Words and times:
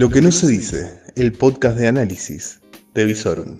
Lo 0.00 0.08
que 0.08 0.22
no 0.22 0.32
se 0.32 0.46
dice, 0.46 0.98
el 1.14 1.34
podcast 1.34 1.76
de 1.76 1.86
análisis 1.86 2.58
de 2.94 3.04
Visorum. 3.04 3.58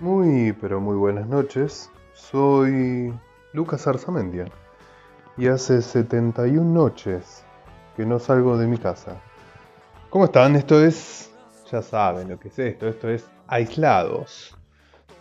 Muy, 0.00 0.52
pero 0.60 0.80
muy 0.80 0.96
buenas 0.96 1.28
noches. 1.28 1.88
Soy 2.14 3.14
Lucas 3.52 3.86
Arzamendia 3.86 4.46
y 5.36 5.46
hace 5.46 5.82
71 5.82 6.68
noches 6.68 7.44
no 8.06 8.18
salgo 8.18 8.56
de 8.56 8.66
mi 8.66 8.78
casa. 8.78 9.20
¿Cómo 10.10 10.26
están? 10.26 10.56
Esto 10.56 10.84
es, 10.84 11.30
ya 11.70 11.82
saben 11.82 12.28
lo 12.28 12.38
que 12.38 12.48
es 12.48 12.58
esto, 12.58 12.88
esto 12.88 13.08
es 13.08 13.24
Aislados. 13.46 14.56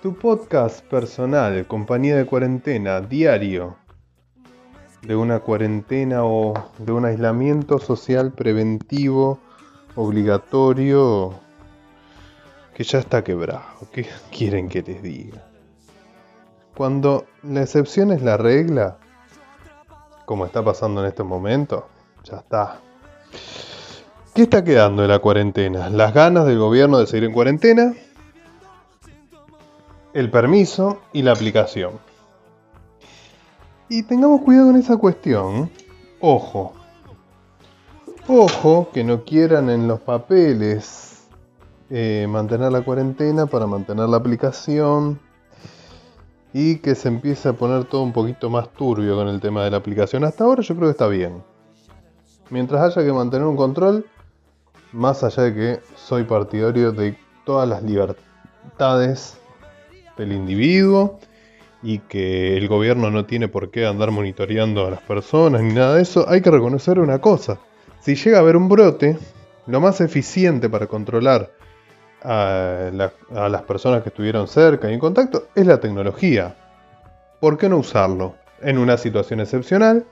Tu 0.02 0.16
podcast 0.16 0.84
personal, 0.86 1.66
compañía 1.68 2.18
de 2.18 2.26
cuarentena, 2.26 3.02
diario, 3.02 3.78
de 5.02 5.16
una 5.16 5.40
cuarentena 5.40 6.24
o 6.24 6.54
de 6.78 6.92
un 6.92 7.06
aislamiento 7.06 7.80
social 7.80 8.34
preventivo, 8.34 9.40
obligatorio, 9.96 11.34
que 12.74 12.84
ya 12.84 13.00
está 13.00 13.24
quebrado. 13.24 13.62
¿Qué 13.92 14.08
quieren 14.32 14.70
que 14.70 14.82
les 14.82 15.02
diga? 15.02 15.44
Cuando 16.76 17.26
la 17.44 17.62
excepción 17.62 18.12
es 18.12 18.22
la 18.22 18.38
regla, 18.38 18.98
como 20.26 20.46
está 20.46 20.64
pasando 20.64 21.02
en 21.02 21.08
estos 21.08 21.26
momentos, 21.26 21.84
ya 22.24 22.38
está. 22.38 22.80
¿Qué 24.34 24.44
está 24.44 24.64
quedando 24.64 25.02
de 25.02 25.08
la 25.08 25.20
cuarentena? 25.20 25.90
Las 25.90 26.14
ganas 26.14 26.46
del 26.46 26.58
gobierno 26.58 27.00
de 27.00 27.08
seguir 27.08 27.26
en 27.26 27.34
cuarentena, 27.34 27.94
el 30.14 30.32
permiso 30.32 31.02
y 31.12 31.22
la 31.22 31.34
aplicación. 31.34 32.00
Y 33.90 34.04
tengamos 34.04 34.42
cuidado 34.42 34.68
con 34.68 34.78
esa 34.78 34.96
cuestión. 34.98 35.70
Ojo. 36.22 36.74
Ojo 38.28 38.90
que 38.94 39.04
no 39.04 39.26
quieran 39.26 39.70
en 39.70 39.88
los 39.88 40.00
papeles 40.00 41.28
eh, 41.90 42.26
mantener 42.30 42.72
la 42.72 42.82
cuarentena 42.82 43.48
para 43.48 43.68
mantener 43.68 44.08
la 44.08 44.16
aplicación 44.16 45.20
y 46.54 46.78
que 46.78 46.96
se 46.96 47.10
empiece 47.10 47.50
a 47.50 47.54
poner 47.54 47.84
todo 47.84 48.04
un 48.04 48.14
poquito 48.14 48.50
más 48.50 48.70
turbio 48.72 49.18
con 49.18 49.28
el 49.28 49.42
tema 49.42 49.66
de 49.66 49.72
la 49.72 49.78
aplicación. 49.78 50.24
Hasta 50.24 50.46
ahora 50.46 50.62
yo 50.62 50.74
creo 50.76 50.88
que 50.88 50.92
está 50.92 51.08
bien. 51.08 51.51
Mientras 52.52 52.82
haya 52.82 53.06
que 53.06 53.14
mantener 53.14 53.48
un 53.48 53.56
control, 53.56 54.06
más 54.92 55.24
allá 55.24 55.44
de 55.44 55.54
que 55.54 55.80
soy 55.96 56.26
partidario 56.26 56.92
de 56.92 57.18
todas 57.46 57.68
las 57.68 57.82
libertades 57.82 59.38
del 60.18 60.34
individuo 60.34 61.18
y 61.82 62.00
que 62.00 62.58
el 62.58 62.68
gobierno 62.68 63.10
no 63.10 63.26
tiene 63.26 63.48
por 63.48 63.72
qué 63.72 63.86
andar 63.86 64.12
monitoreando 64.12 64.86
a 64.86 64.92
las 64.92 65.02
personas 65.02 65.62
ni 65.62 65.74
nada 65.74 65.96
de 65.96 66.02
eso, 66.02 66.26
hay 66.28 66.42
que 66.42 66.52
reconocer 66.52 67.00
una 67.00 67.20
cosa. 67.20 67.58
Si 68.02 68.16
llega 68.16 68.40
a 68.40 68.42
haber 68.42 68.58
un 68.58 68.68
brote, 68.68 69.18
lo 69.68 69.80
más 69.80 70.02
eficiente 70.02 70.68
para 70.70 70.88
controlar 70.88 71.52
a, 72.22 72.92
las 72.92 73.62
personas 73.62 74.04
que 74.04 74.10
estuvieron 74.10 74.50
cerca 74.50 74.92
y 74.92 74.94
en 74.94 75.00
contacto 75.00 75.48
es 75.56 75.66
la 75.66 75.80
tecnología. 75.80 76.54
¿Por 77.40 77.58
qué 77.58 77.70
no 77.70 77.78
usarlo? 77.78 78.36
En 78.62 78.78
una 78.78 78.98
situación 78.98 79.40
excepcional, 79.40 80.06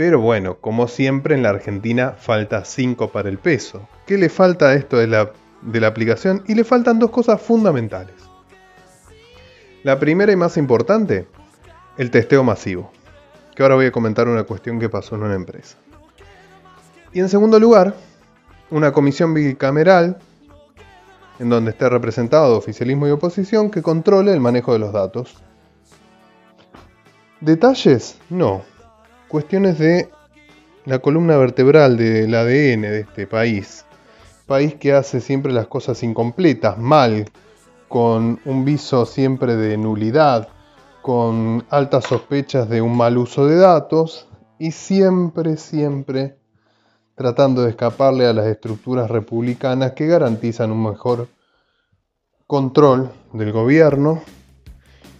pero 0.00 0.18
bueno, 0.18 0.56
como 0.62 0.88
siempre 0.88 1.34
en 1.34 1.42
la 1.42 1.50
Argentina 1.50 2.12
falta 2.18 2.64
5 2.64 3.12
para 3.12 3.28
el 3.28 3.36
peso. 3.36 3.86
¿Qué 4.06 4.16
le 4.16 4.30
falta 4.30 4.68
a 4.68 4.74
esto 4.74 4.96
de 4.96 5.06
la, 5.06 5.30
de 5.60 5.78
la 5.78 5.88
aplicación? 5.88 6.42
Y 6.48 6.54
le 6.54 6.64
faltan 6.64 6.98
dos 6.98 7.10
cosas 7.10 7.38
fundamentales. 7.42 8.14
La 9.82 10.00
primera 10.00 10.32
y 10.32 10.36
más 10.36 10.56
importante, 10.56 11.28
el 11.98 12.10
testeo 12.10 12.42
masivo. 12.42 12.90
Que 13.54 13.62
ahora 13.62 13.74
voy 13.74 13.84
a 13.84 13.92
comentar 13.92 14.26
una 14.26 14.44
cuestión 14.44 14.80
que 14.80 14.88
pasó 14.88 15.16
en 15.16 15.22
una 15.24 15.34
empresa. 15.34 15.76
Y 17.12 17.20
en 17.20 17.28
segundo 17.28 17.60
lugar, 17.60 17.94
una 18.70 18.92
comisión 18.92 19.34
bicameral 19.34 20.16
en 21.38 21.50
donde 21.50 21.72
esté 21.72 21.90
representado 21.90 22.56
oficialismo 22.56 23.06
y 23.06 23.10
oposición 23.10 23.70
que 23.70 23.82
controle 23.82 24.32
el 24.32 24.40
manejo 24.40 24.72
de 24.72 24.78
los 24.78 24.94
datos. 24.94 25.36
¿Detalles? 27.42 28.16
No, 28.30 28.62
cuestiones 29.30 29.78
de 29.78 30.10
la 30.86 30.98
columna 30.98 31.36
vertebral 31.36 31.96
del 31.96 32.34
ADN 32.34 32.82
de 32.82 33.00
este 33.00 33.28
país. 33.28 33.86
País 34.46 34.74
que 34.74 34.92
hace 34.92 35.20
siempre 35.20 35.52
las 35.52 35.68
cosas 35.68 36.02
incompletas, 36.02 36.76
mal, 36.78 37.30
con 37.88 38.40
un 38.44 38.64
viso 38.64 39.06
siempre 39.06 39.54
de 39.54 39.76
nulidad, 39.76 40.48
con 41.00 41.64
altas 41.70 42.06
sospechas 42.06 42.68
de 42.68 42.82
un 42.82 42.96
mal 42.96 43.18
uso 43.18 43.46
de 43.46 43.56
datos 43.56 44.28
y 44.58 44.72
siempre, 44.72 45.56
siempre 45.56 46.36
tratando 47.14 47.62
de 47.62 47.70
escaparle 47.70 48.26
a 48.26 48.32
las 48.32 48.46
estructuras 48.46 49.08
republicanas 49.08 49.92
que 49.92 50.08
garantizan 50.08 50.72
un 50.72 50.82
mejor 50.82 51.28
control 52.48 53.12
del 53.32 53.52
gobierno 53.52 54.22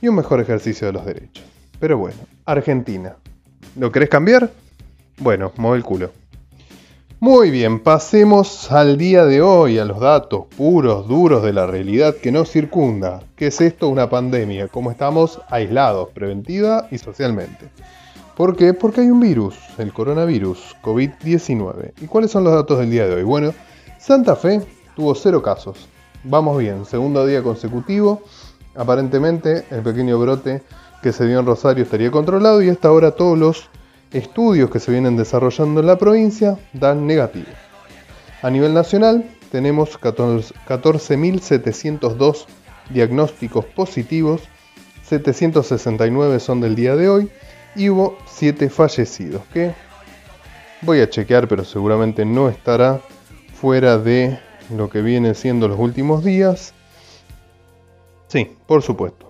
y 0.01 0.09
un 0.09 0.17
mejor 0.17 0.41
ejercicio 0.41 0.89
de 0.89 0.95
los 0.95 1.07
derechos. 1.07 1.45
Pero 1.79 1.97
bueno, 1.97 2.19
Argentina, 2.45 3.17
¿Lo 3.77 3.93
querés 3.93 4.09
cambiar? 4.09 4.51
Bueno, 5.19 5.53
mueve 5.57 5.77
el 5.79 5.85
culo. 5.85 6.11
Muy 7.21 7.51
bien, 7.51 7.81
pasemos 7.81 8.73
al 8.73 8.97
día 8.97 9.27
de 9.27 9.43
hoy, 9.43 9.79
a 9.79 9.85
los 9.85 10.01
datos 10.01 10.47
puros, 10.57 11.07
duros 11.07 11.43
de 11.45 11.53
la 11.53 11.67
realidad 11.67 12.17
que 12.17 12.33
nos 12.33 12.51
circunda. 12.51 13.23
¿Qué 13.37 13.49
es 13.49 13.61
esto? 13.61 13.89
Una 13.89 14.09
pandemia. 14.09 14.69
¿Cómo 14.69 14.91
estamos 14.91 15.41
aislados, 15.51 16.09
preventiva 16.15 16.89
y 16.91 16.99
socialmente? 16.99 17.69
¿Por 18.37 18.57
qué? 18.57 18.75
Porque 18.75 19.03
hay 19.03 19.11
un 19.11 19.21
virus, 19.21 19.55
el 19.79 19.93
coronavirus, 19.93 20.77
COVID-19. 20.83 21.93
¿Y 22.01 22.07
cuáles 22.07 22.31
son 22.31 22.43
los 22.43 22.55
datos 22.55 22.79
del 22.79 22.91
día 22.91 23.07
de 23.07 23.17
hoy? 23.17 23.23
Bueno, 23.23 23.53
Santa 23.99 24.35
Fe 24.35 24.63
tuvo 24.97 25.15
cero 25.15 25.43
casos. 25.43 25.89
Vamos 26.25 26.59
bien, 26.59 26.87
segundo 26.87 27.25
día 27.27 27.43
consecutivo. 27.43 28.23
Aparentemente 28.75 29.67
el 29.71 29.83
pequeño 29.83 30.19
brote 30.19 30.63
que 31.03 31.13
se 31.13 31.27
dio 31.27 31.41
en 31.41 31.47
Rosario 31.47 31.85
estaría 31.85 32.11
controlado 32.11 32.63
y 32.63 32.69
hasta 32.69 32.89
ahora 32.89 33.13
todos 33.13 33.39
los 33.39 33.71
estudios 34.13 34.71
que 34.71 34.81
se 34.81 34.93
vienen 34.93 35.17
desarrollando 35.17 35.81
en 35.81 35.87
la 35.87 35.97
provincia 35.99 36.59
dan 36.73 37.07
negativo. 37.07 37.49
A 38.43 38.51
nivel 38.51 38.75
nacional 38.75 39.25
tenemos 39.51 39.99
14.702 40.01 42.47
diagnósticos 42.91 43.65
positivos, 43.67 44.43
769 45.05 46.41
son 46.41 46.61
del 46.61 46.75
día 46.75 46.97
de 46.97 47.09
hoy 47.09 47.31
y 47.75 47.89
hubo 47.89 48.19
7 48.27 48.69
fallecidos, 48.71 49.43
que 49.53 49.73
voy 50.83 51.01
a 51.01 51.11
chequear 51.11 51.49
pero 51.49 51.65
seguramente 51.65 52.25
no 52.25 52.49
estará 52.49 53.01
fuera 53.55 53.99
de 53.99 54.39
lo 54.75 54.89
que 54.89 55.03
viene 55.03 55.35
siendo 55.35 55.69
los 55.69 55.79
últimos 55.79 56.25
días. 56.25 56.73
Sí, 58.29 58.57
por 58.67 58.83
supuesto. 58.83 59.30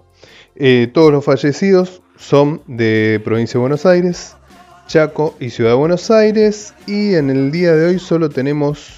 Eh, 0.63 0.91
todos 0.93 1.11
los 1.11 1.25
fallecidos 1.25 2.03
son 2.19 2.61
de 2.67 3.19
provincia 3.25 3.55
de 3.55 3.61
Buenos 3.61 3.87
Aires, 3.87 4.37
Chaco 4.87 5.35
y 5.41 5.49
Ciudad 5.49 5.71
de 5.71 5.77
Buenos 5.77 6.11
Aires. 6.11 6.75
Y 6.87 7.15
en 7.15 7.31
el 7.31 7.51
día 7.51 7.73
de 7.73 7.87
hoy 7.87 7.99
solo 7.99 8.29
tenemos 8.29 8.91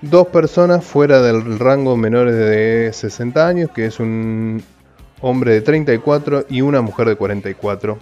dos 0.00 0.26
personas 0.26 0.84
fuera 0.84 1.22
del 1.22 1.60
rango 1.60 1.96
menores 1.96 2.34
de 2.34 2.90
60 2.92 3.46
años, 3.46 3.70
que 3.70 3.86
es 3.86 4.00
un 4.00 4.60
hombre 5.20 5.52
de 5.52 5.60
34 5.60 6.46
y 6.50 6.62
una 6.62 6.80
mujer 6.80 7.06
de 7.06 7.14
44, 7.14 7.96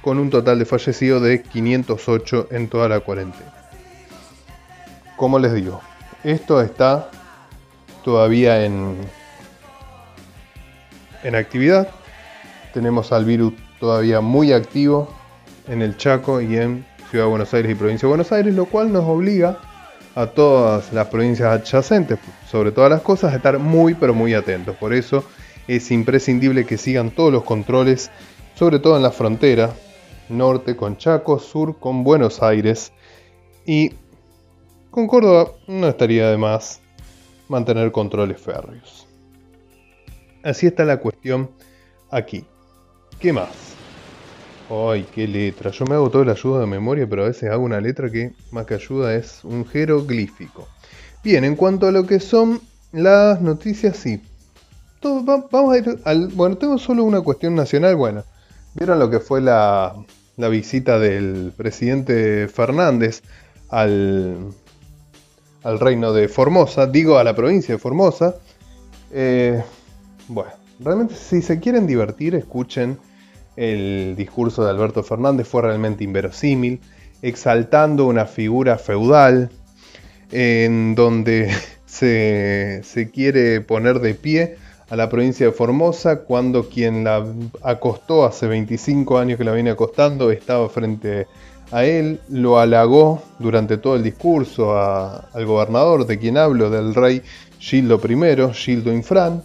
con 0.00 0.18
un 0.18 0.30
total 0.30 0.58
de 0.58 0.64
fallecidos 0.64 1.22
de 1.22 1.42
508 1.42 2.48
en 2.50 2.68
toda 2.68 2.88
la 2.88 3.00
cuarentena. 3.00 3.52
Como 5.18 5.38
les 5.38 5.52
digo, 5.52 5.82
esto 6.24 6.62
está 6.62 7.10
todavía 8.02 8.64
en, 8.64 8.96
en 11.22 11.34
actividad. 11.34 11.88
Tenemos 12.72 13.12
al 13.12 13.24
virus 13.24 13.54
todavía 13.78 14.20
muy 14.20 14.52
activo 14.52 15.08
en 15.68 15.82
el 15.82 15.96
Chaco 15.96 16.40
y 16.40 16.56
en 16.56 16.86
Ciudad 17.10 17.24
de 17.24 17.30
Buenos 17.30 17.54
Aires 17.54 17.72
y 17.72 17.74
Provincia 17.74 18.06
de 18.06 18.10
Buenos 18.10 18.32
Aires, 18.32 18.54
lo 18.54 18.66
cual 18.66 18.92
nos 18.92 19.04
obliga 19.04 19.58
a 20.14 20.26
todas 20.26 20.92
las 20.92 21.08
provincias 21.08 21.48
adyacentes, 21.48 22.18
sobre 22.48 22.72
todas 22.72 22.90
las 22.90 23.02
cosas, 23.02 23.32
a 23.32 23.36
estar 23.36 23.58
muy 23.58 23.94
pero 23.94 24.14
muy 24.14 24.34
atentos. 24.34 24.76
Por 24.76 24.92
eso 24.92 25.24
es 25.68 25.90
imprescindible 25.90 26.66
que 26.66 26.78
sigan 26.78 27.10
todos 27.10 27.32
los 27.32 27.44
controles, 27.44 28.10
sobre 28.54 28.78
todo 28.78 28.96
en 28.96 29.02
la 29.02 29.10
frontera, 29.10 29.70
norte 30.28 30.76
con 30.76 30.96
Chaco, 30.96 31.38
sur 31.38 31.78
con 31.78 32.04
Buenos 32.04 32.42
Aires 32.42 32.92
y 33.66 33.92
con 34.90 35.06
Córdoba 35.06 35.52
no 35.66 35.88
estaría 35.88 36.30
de 36.30 36.36
más 36.36 36.80
mantener 37.48 37.92
controles 37.92 38.40
férreos. 38.40 39.09
Así 40.42 40.66
está 40.66 40.84
la 40.84 40.98
cuestión 40.98 41.50
aquí. 42.10 42.44
¿Qué 43.18 43.32
más? 43.32 43.48
Ay, 44.70 45.06
qué 45.14 45.26
letra. 45.26 45.70
Yo 45.70 45.84
me 45.84 45.96
hago 45.96 46.10
toda 46.10 46.24
la 46.24 46.32
ayuda 46.32 46.60
de 46.60 46.66
memoria, 46.66 47.06
pero 47.08 47.24
a 47.24 47.28
veces 47.28 47.50
hago 47.50 47.64
una 47.64 47.80
letra 47.80 48.08
que 48.08 48.32
más 48.50 48.66
que 48.66 48.74
ayuda 48.74 49.14
es 49.14 49.44
un 49.44 49.66
jeroglífico. 49.66 50.68
Bien, 51.22 51.44
en 51.44 51.56
cuanto 51.56 51.88
a 51.88 51.92
lo 51.92 52.06
que 52.06 52.20
son 52.20 52.60
las 52.92 53.42
noticias, 53.42 53.96
sí. 53.96 54.22
vamos 55.02 55.74
a 55.74 55.78
ir 55.78 55.98
al. 56.04 56.28
Bueno, 56.28 56.56
tengo 56.56 56.78
solo 56.78 57.04
una 57.04 57.20
cuestión 57.20 57.54
nacional. 57.54 57.96
Bueno, 57.96 58.24
vieron 58.74 58.98
lo 58.98 59.10
que 59.10 59.20
fue 59.20 59.40
la, 59.40 59.94
visita 60.36 60.98
del 60.98 61.52
presidente 61.56 62.48
Fernández 62.48 63.22
al, 63.68 64.52
al 65.62 65.80
reino 65.80 66.12
de 66.12 66.28
Formosa, 66.28 66.86
digo 66.86 67.18
a 67.18 67.24
la 67.24 67.34
provincia 67.34 67.74
de 67.74 67.78
Formosa. 67.78 68.36
Eh, 69.12 69.62
bueno, 70.30 70.52
realmente 70.78 71.14
si 71.14 71.42
se 71.42 71.58
quieren 71.58 71.86
divertir, 71.86 72.36
escuchen 72.36 72.98
el 73.56 74.14
discurso 74.16 74.64
de 74.64 74.70
Alberto 74.70 75.02
Fernández 75.02 75.48
fue 75.48 75.62
realmente 75.62 76.04
inverosímil, 76.04 76.80
exaltando 77.20 78.06
una 78.06 78.26
figura 78.26 78.78
feudal 78.78 79.50
en 80.30 80.94
donde 80.94 81.52
se, 81.86 83.10
quiere 83.12 83.60
poner 83.60 83.98
de 83.98 84.14
pie 84.14 84.56
a 84.88 84.96
la 84.96 85.08
provincia 85.08 85.46
de 85.46 85.52
Formosa 85.52 86.20
cuando 86.20 86.68
quien 86.68 87.04
la 87.04 87.26
acostó 87.62 88.24
hace 88.24 88.46
25 88.46 89.18
años 89.18 89.36
que 89.36 89.44
la 89.44 89.52
viene 89.52 89.70
acostando 89.70 90.30
estaba 90.30 90.68
frente 90.68 91.26
a 91.72 91.84
él, 91.84 92.20
lo 92.28 92.58
halagó 92.58 93.22
durante 93.40 93.78
todo 93.78 93.96
el 93.96 94.04
discurso 94.04 94.76
al 94.76 95.44
gobernador 95.44 96.06
de 96.06 96.18
quien 96.18 96.36
hablo, 96.36 96.70
del 96.70 96.94
rey 96.94 97.22
Gildo 97.58 98.00
I, 98.04 98.52
Gildo 98.54 98.92
Infran, 98.92 99.42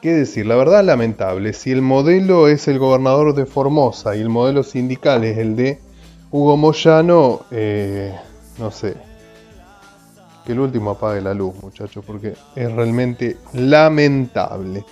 ¿Qué 0.00 0.14
decir? 0.14 0.46
La 0.46 0.56
verdad 0.56 0.82
lamentable. 0.82 1.52
Si 1.52 1.70
el 1.70 1.82
modelo 1.82 2.48
es 2.48 2.68
el 2.68 2.78
gobernador 2.78 3.34
de 3.34 3.44
Formosa 3.44 4.16
y 4.16 4.20
el 4.20 4.30
modelo 4.30 4.62
sindical 4.62 5.24
es 5.24 5.36
el 5.36 5.56
de 5.56 5.78
Hugo 6.30 6.56
Moyano, 6.56 7.40
eh, 7.50 8.14
no 8.58 8.70
sé. 8.70 8.94
Que 10.46 10.52
el 10.52 10.60
último 10.60 10.92
apague 10.92 11.20
la 11.20 11.34
luz, 11.34 11.54
muchachos, 11.62 12.02
porque 12.06 12.32
es 12.56 12.72
realmente 12.72 13.36
lamentable. 13.52 14.86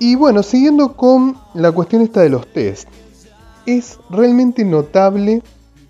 Y 0.00 0.16
bueno, 0.16 0.42
siguiendo 0.42 0.94
con 0.94 1.36
la 1.54 1.70
cuestión 1.70 2.02
esta 2.02 2.22
de 2.22 2.30
los 2.30 2.48
test. 2.48 2.88
Es 3.64 4.00
realmente 4.10 4.64
notable 4.64 5.40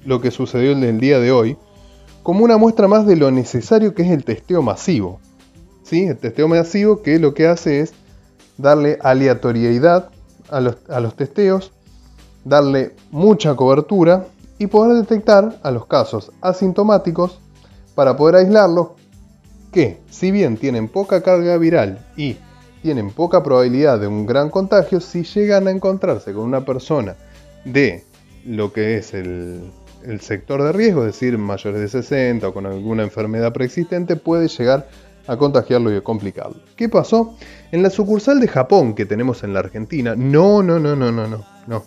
lo 0.04 0.20
que 0.20 0.30
sucedió 0.30 0.72
en 0.72 0.84
el 0.84 1.00
día 1.00 1.20
de 1.20 1.32
hoy, 1.32 1.56
como 2.22 2.44
una 2.44 2.58
muestra 2.58 2.86
más 2.86 3.06
de 3.06 3.16
lo 3.16 3.30
necesario 3.30 3.94
que 3.94 4.02
es 4.02 4.10
el 4.10 4.24
testeo 4.24 4.60
masivo. 4.60 5.20
¿Sí? 5.84 6.02
El 6.02 6.18
testeo 6.18 6.48
masivo 6.48 7.00
que 7.00 7.18
lo 7.18 7.32
que 7.32 7.46
hace 7.46 7.80
es 7.80 7.94
darle 8.58 8.98
aleatoriedad 9.02 10.10
a 10.48 10.60
los, 10.60 11.16
testeos, 11.16 11.72
darle 12.44 12.94
mucha 13.10 13.54
cobertura 13.54 14.26
y 14.58 14.68
poder 14.68 14.96
detectar 14.96 15.58
a 15.62 15.70
los 15.70 15.86
casos 15.86 16.32
asintomáticos 16.40 17.38
para 17.94 18.16
poder 18.16 18.36
aislarlos 18.36 18.88
que, 19.72 19.98
si 20.10 20.30
bien 20.30 20.56
tienen 20.56 20.88
poca 20.88 21.22
carga 21.22 21.56
viral 21.58 21.98
y 22.16 22.36
tienen 22.82 23.10
poca 23.10 23.42
probabilidad 23.42 23.98
de 23.98 24.06
un 24.06 24.26
gran 24.26 24.50
contagio, 24.50 25.00
si 25.00 25.24
llegan 25.24 25.66
a 25.66 25.72
encontrarse 25.72 26.32
con 26.32 26.44
una 26.44 26.64
persona 26.64 27.16
de 27.64 28.04
lo 28.44 28.72
que 28.72 28.96
es 28.96 29.12
el, 29.12 29.72
el 30.04 30.20
sector 30.20 30.62
de 30.62 30.72
riesgo, 30.72 31.00
es 31.00 31.14
decir, 31.14 31.36
mayores 31.36 31.80
de 31.80 31.88
60 31.88 32.48
o 32.48 32.54
con 32.54 32.66
alguna 32.66 33.02
enfermedad 33.02 33.52
preexistente, 33.52 34.14
puede 34.16 34.48
llegar 34.48 34.86
a 34.88 35.05
contagiarlo 35.34 35.92
y 35.92 35.96
a 35.96 36.02
complicarlo. 36.02 36.60
¿Qué 36.76 36.88
pasó? 36.88 37.34
En 37.72 37.82
la 37.82 37.90
sucursal 37.90 38.38
de 38.38 38.46
Japón 38.46 38.94
que 38.94 39.06
tenemos 39.06 39.42
en 39.42 39.52
la 39.52 39.60
Argentina, 39.60 40.14
no, 40.14 40.62
no, 40.62 40.78
no, 40.78 40.94
no, 40.94 41.10
no, 41.10 41.26
no, 41.26 41.44
no. 41.66 41.84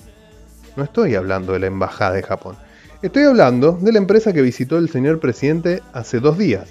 No 0.75 0.83
estoy 0.83 1.15
hablando 1.15 1.53
de 1.53 1.59
la 1.59 1.68
embajada 1.68 2.15
de 2.15 2.24
Japón. 2.24 2.57
Estoy 3.01 3.24
hablando 3.24 3.77
de 3.81 3.94
la 3.94 3.97
empresa 3.97 4.33
que 4.33 4.41
visitó 4.41 4.77
el 4.77 4.89
señor 4.89 5.21
presidente 5.21 5.81
hace 5.94 6.19
dos 6.19 6.38
días, 6.38 6.69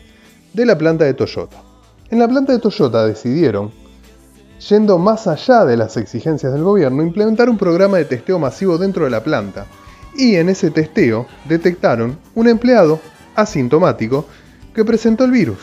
de 0.52 0.66
la 0.66 0.76
planta 0.76 1.04
de 1.06 1.14
Toyota. 1.14 1.56
En 2.10 2.18
la 2.18 2.28
planta 2.28 2.52
de 2.52 2.58
Toyota 2.58 3.06
decidieron, 3.06 3.70
yendo 4.68 4.98
más 4.98 5.26
allá 5.26 5.64
de 5.64 5.78
las 5.78 5.96
exigencias 5.96 6.52
del 6.52 6.64
gobierno, 6.64 7.02
implementar 7.02 7.48
un 7.48 7.56
programa 7.56 7.96
de 7.96 8.04
testeo 8.04 8.38
masivo 8.38 8.76
dentro 8.76 9.04
de 9.04 9.10
la 9.10 9.24
planta. 9.24 9.66
Y 10.16 10.36
en 10.36 10.48
ese 10.48 10.70
testeo 10.70 11.26
detectaron 11.48 12.18
un 12.34 12.48
empleado 12.48 13.00
asintomático 13.34 14.26
que 14.74 14.84
presentó 14.84 15.24
el 15.24 15.30
virus. 15.30 15.58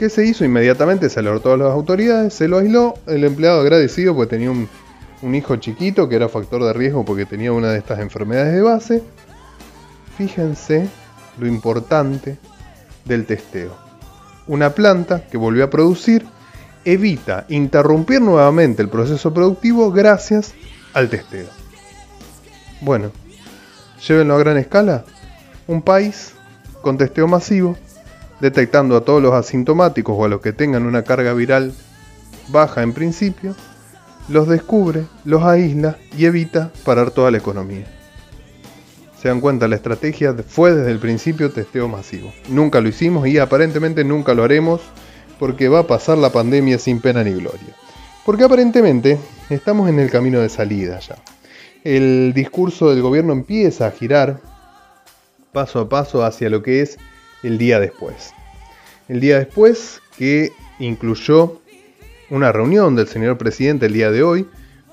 ¿Qué 0.00 0.08
se 0.08 0.24
hizo? 0.24 0.46
Inmediatamente 0.46 1.10
se 1.10 1.20
alertó 1.20 1.52
a 1.52 1.58
las 1.58 1.70
autoridades, 1.72 2.32
se 2.32 2.48
lo 2.48 2.56
aisló, 2.56 2.94
el 3.06 3.22
empleado 3.22 3.60
agradecido 3.60 4.14
porque 4.14 4.30
tenía 4.30 4.50
un, 4.50 5.34
hijo 5.34 5.56
chiquito 5.56 6.08
que 6.08 6.16
era 6.16 6.30
factor 6.30 6.64
de 6.64 6.72
riesgo 6.72 7.04
porque 7.04 7.26
tenía 7.26 7.52
una 7.52 7.72
de 7.72 7.80
estas 7.80 8.00
enfermedades 8.00 8.54
de 8.54 8.62
base. 8.62 9.02
Fíjense 10.16 10.88
lo 11.38 11.46
importante 11.46 12.38
del 13.04 13.26
testeo. 13.26 13.76
Una 14.46 14.70
planta 14.70 15.26
que 15.26 15.36
volvió 15.36 15.64
a 15.64 15.70
producir 15.70 16.24
evita 16.86 17.44
interrumpir 17.50 18.22
nuevamente 18.22 18.80
el 18.80 18.88
proceso 18.88 19.34
productivo 19.34 19.92
gracias 19.92 20.54
al 20.94 21.10
testeo. 21.10 21.48
Bueno, 22.80 23.10
llévenlo 24.08 24.34
a 24.34 24.38
gran 24.38 24.56
escala. 24.56 25.04
Un 25.66 25.82
país 25.82 26.32
con 26.80 26.96
testeo 26.96 27.28
masivo 27.28 27.76
detectando 28.40 28.96
a 28.96 29.04
todos 29.04 29.22
los 29.22 29.34
asintomáticos 29.34 30.16
o 30.18 30.24
a 30.24 30.28
los 30.28 30.40
que 30.40 30.52
tengan 30.52 30.86
una 30.86 31.02
carga 31.02 31.32
viral 31.34 31.72
baja 32.48 32.82
en 32.82 32.92
principio, 32.92 33.54
los 34.28 34.48
descubre, 34.48 35.04
los 35.24 35.42
aísla 35.42 35.98
y 36.16 36.24
evita 36.24 36.70
parar 36.84 37.10
toda 37.10 37.30
la 37.30 37.38
economía. 37.38 37.86
Se 39.20 39.28
dan 39.28 39.40
cuenta, 39.40 39.68
la 39.68 39.76
estrategia 39.76 40.34
fue 40.46 40.72
desde 40.72 40.90
el 40.90 40.98
principio 40.98 41.50
testeo 41.50 41.88
masivo. 41.88 42.32
Nunca 42.48 42.80
lo 42.80 42.88
hicimos 42.88 43.28
y 43.28 43.38
aparentemente 43.38 44.02
nunca 44.02 44.32
lo 44.32 44.44
haremos 44.44 44.80
porque 45.38 45.68
va 45.68 45.80
a 45.80 45.86
pasar 45.86 46.16
la 46.16 46.30
pandemia 46.30 46.78
sin 46.78 47.00
pena 47.00 47.22
ni 47.22 47.32
gloria. 47.32 47.76
Porque 48.24 48.44
aparentemente 48.44 49.18
estamos 49.50 49.88
en 49.88 49.98
el 49.98 50.10
camino 50.10 50.40
de 50.40 50.48
salida 50.48 51.00
ya. 51.00 51.16
El 51.84 52.32
discurso 52.34 52.90
del 52.90 53.02
gobierno 53.02 53.32
empieza 53.32 53.86
a 53.86 53.90
girar 53.90 54.40
paso 55.52 55.80
a 55.80 55.88
paso 55.88 56.24
hacia 56.24 56.48
lo 56.48 56.62
que 56.62 56.80
es 56.80 56.98
el 57.42 57.58
día 57.58 57.80
después. 57.80 58.32
El 59.08 59.20
día 59.20 59.38
después 59.38 60.00
que 60.16 60.52
incluyó 60.78 61.60
una 62.30 62.52
reunión 62.52 62.94
del 62.94 63.08
señor 63.08 63.38
presidente 63.38 63.86
el 63.86 63.92
día 63.92 64.10
de 64.10 64.22
hoy 64.22 64.48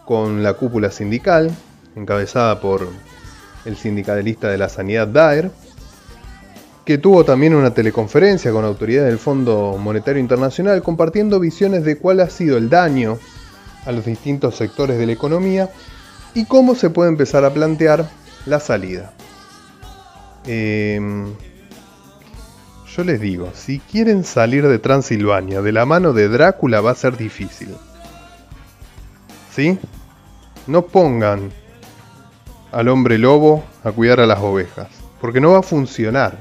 con 0.05 0.41
la 0.43 0.53
cúpula 0.53 0.89
sindical, 0.89 1.51
encabezada 1.95 2.59
por 2.61 2.87
el 3.65 3.75
sindicalista 3.75 4.49
de 4.49 4.57
la 4.57 4.69
sanidad 4.69 5.07
Daer, 5.07 5.51
que 6.85 6.97
tuvo 6.97 7.25
también 7.25 7.53
una 7.53 7.73
teleconferencia 7.73 8.51
con 8.51 8.63
autoridades 8.63 9.09
del 9.09 9.19
Fondo 9.19 9.77
Monetario 9.77 10.21
Internacional 10.21 10.81
compartiendo 10.81 11.39
visiones 11.39 11.83
de 11.83 11.97
cuál 11.97 12.21
ha 12.21 12.29
sido 12.29 12.57
el 12.57 12.69
daño 12.69 13.19
a 13.85 13.91
los 13.91 14.05
distintos 14.05 14.55
sectores 14.55 14.97
de 14.97 15.05
la 15.05 15.11
economía 15.11 15.69
y 16.33 16.45
cómo 16.45 16.75
se 16.75 16.89
puede 16.89 17.09
empezar 17.09 17.43
a 17.43 17.53
plantear 17.53 18.09
la 18.45 18.61
salida. 18.61 19.13
Eh, 20.45 20.99
yo 22.97 23.03
les 23.03 23.21
digo, 23.21 23.51
si 23.53 23.77
quieren 23.77 24.23
salir 24.23 24.67
de 24.67 24.79
Transilvania 24.79 25.61
de 25.61 25.71
la 25.71 25.85
mano 25.85 26.13
de 26.13 26.29
Drácula 26.29 26.81
va 26.81 26.91
a 26.91 26.95
ser 26.95 27.15
difícil. 27.15 27.75
¿Sí? 29.53 29.77
No 30.65 30.81
pongan 30.81 31.51
al 32.71 32.87
hombre 32.87 33.19
lobo 33.19 33.63
a 33.83 33.91
cuidar 33.91 34.19
a 34.19 34.25
las 34.25 34.39
ovejas, 34.39 34.87
porque 35.21 35.39
no 35.39 35.51
va 35.51 35.59
a 35.59 35.63
funcionar. 35.63 36.39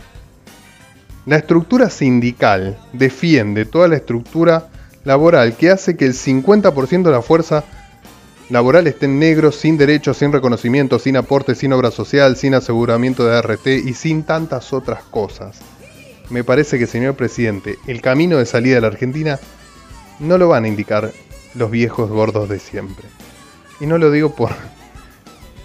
La 1.27 1.37
estructura 1.37 1.91
sindical 1.91 2.79
defiende 2.95 3.67
toda 3.67 3.89
la 3.89 3.97
estructura 3.97 4.69
laboral 5.05 5.57
que 5.57 5.71
hace 5.71 5.95
que 5.95 6.07
el 6.07 6.15
50% 6.15 7.03
de 7.03 7.11
la 7.11 7.21
fuerza 7.21 7.65
laboral 8.49 8.87
esté 8.87 9.05
en 9.05 9.19
negro, 9.19 9.53
sin 9.53 9.77
derechos, 9.77 10.17
sin 10.17 10.33
reconocimiento, 10.33 10.99
sin 10.99 11.19
aporte, 11.19 11.55
sin 11.55 11.75
obra 11.75 11.91
social, 11.91 12.35
sin 12.37 12.55
aseguramiento 12.55 13.27
de 13.27 13.43
RT 13.43 13.67
y 13.85 13.93
sin 13.93 14.23
tantas 14.23 14.73
otras 14.73 15.03
cosas 15.03 15.61
me 16.31 16.45
parece 16.45 16.79
que, 16.79 16.87
señor 16.87 17.15
presidente, 17.15 17.79
el 17.87 18.01
camino 18.01 18.39
de 18.39 18.47
salida 18.47 18.77
de 18.77 18.81
la 18.81 18.87
Argentina 18.89 19.39
no 20.19 20.39
lo 20.39 20.49
van 20.49 20.65
a 20.65 20.69
indicar 20.69 21.13
los 21.55 21.71
viejos 21.71 22.11
gordos 22.11 22.49
de 22.49 22.59
siempre. 22.59 23.07
Y 23.81 23.87
no 23.87 23.99
lo 23.99 24.11
digo 24.11 24.35
por, 24.35 24.51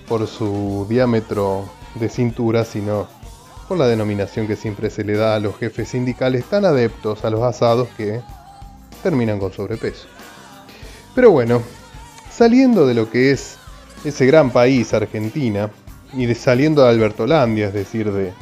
por 0.08 0.27
su 0.27 0.86
diámetro 0.89 1.70
de 1.96 2.10
cintura, 2.10 2.65
sino 2.65 3.08
por 3.68 3.77
la 3.77 3.88
denominación 3.88 4.48
que 4.48 4.56
siempre 4.56 4.89
se 4.89 5.03
le 5.03 5.13
da 5.13 5.36
a 5.36 5.39
los 5.39 5.58
jefes 5.58 5.89
sindicales 5.89 6.46
tan 6.46 6.65
adeptos 6.65 7.24
a 7.25 7.30
los 7.30 7.41
asados 7.41 7.88
que 7.98 8.22
terminan 9.01 9.39
con 9.39 9.51
sobrepeso. 9.51 10.08
Pero 11.15 11.32
bueno, 11.32 11.62
saliendo 12.32 12.86
de 12.86 12.94
lo 12.94 13.10
que 13.10 13.32
es 13.32 13.58
ese 14.06 14.25
gran 14.25 14.51
país, 14.51 14.94
Argentina, 14.94 15.70
y 16.13 16.34
saliendo 16.36 16.84
de 16.84 16.89
Albertolandia, 16.89 17.68
es 17.68 17.74
decir, 17.74 18.12
de, 18.12 18.34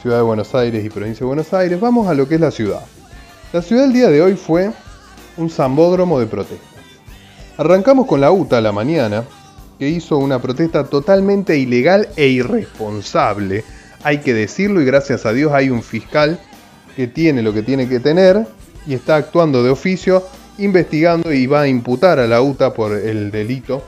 Ciudad 0.00 0.18
de 0.18 0.22
Buenos 0.22 0.54
Aires 0.54 0.84
y 0.84 0.90
Provincia 0.90 1.20
de 1.20 1.26
Buenos 1.26 1.52
Aires, 1.52 1.80
vamos 1.80 2.06
a 2.06 2.14
lo 2.14 2.28
que 2.28 2.36
es 2.36 2.40
la 2.40 2.52
ciudad. 2.52 2.82
La 3.52 3.62
ciudad 3.62 3.86
el 3.86 3.92
día 3.92 4.08
de 4.08 4.22
hoy 4.22 4.34
fue 4.36 4.70
un 5.36 5.50
zambódromo 5.50 6.20
de 6.20 6.26
protestas. 6.26 6.68
Arrancamos 7.56 8.06
con 8.06 8.20
la 8.20 8.30
UTA 8.30 8.58
a 8.58 8.60
la 8.60 8.70
mañana, 8.70 9.24
que 9.76 9.88
hizo 9.88 10.16
una 10.18 10.40
protesta 10.40 10.84
totalmente 10.84 11.58
ilegal 11.58 12.08
e 12.14 12.28
irresponsable. 12.28 13.64
Hay 14.04 14.18
que 14.18 14.34
decirlo 14.34 14.80
y 14.80 14.84
gracias 14.84 15.26
a 15.26 15.32
Dios 15.32 15.52
hay 15.52 15.70
un 15.70 15.82
fiscal 15.82 16.38
que 16.94 17.08
tiene 17.08 17.42
lo 17.42 17.52
que 17.52 17.62
tiene 17.62 17.88
que 17.88 17.98
tener 17.98 18.46
y 18.86 18.94
está 18.94 19.16
actuando 19.16 19.64
de 19.64 19.70
oficio, 19.70 20.22
investigando 20.58 21.32
y 21.32 21.48
va 21.48 21.62
a 21.62 21.68
imputar 21.68 22.20
a 22.20 22.28
la 22.28 22.40
UTA 22.40 22.72
por 22.72 22.92
el 22.92 23.32
delito, 23.32 23.82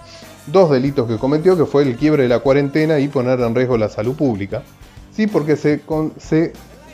dos 0.49 0.73
delitos 0.73 1.07
que 1.07 1.19
cometió, 1.19 1.57
que 1.57 1.67
fue 1.67 1.85
el 1.85 1.95
quiebre 1.95 2.25
de 2.25 2.29
la 2.29 2.41
cuarentena 2.41 2.99
y 2.99 3.07
poner 3.07 3.39
en 3.41 3.55
riesgo 3.55 3.79
la 3.79 3.89
salud 3.89 4.17
pública. 4.17 4.65
Sí, 5.13 5.27
porque 5.27 5.57
se, 5.57 5.83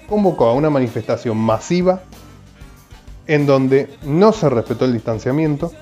convocó 0.08 0.46
a 0.46 0.54
una 0.54 0.70
manifestación 0.70 1.36
masiva 1.36 2.02
en 3.26 3.46
donde 3.46 3.88
no 4.04 4.32
se 4.32 4.48
respetó 4.48 4.84
el 4.84 4.92
distanciamiento 4.92 5.72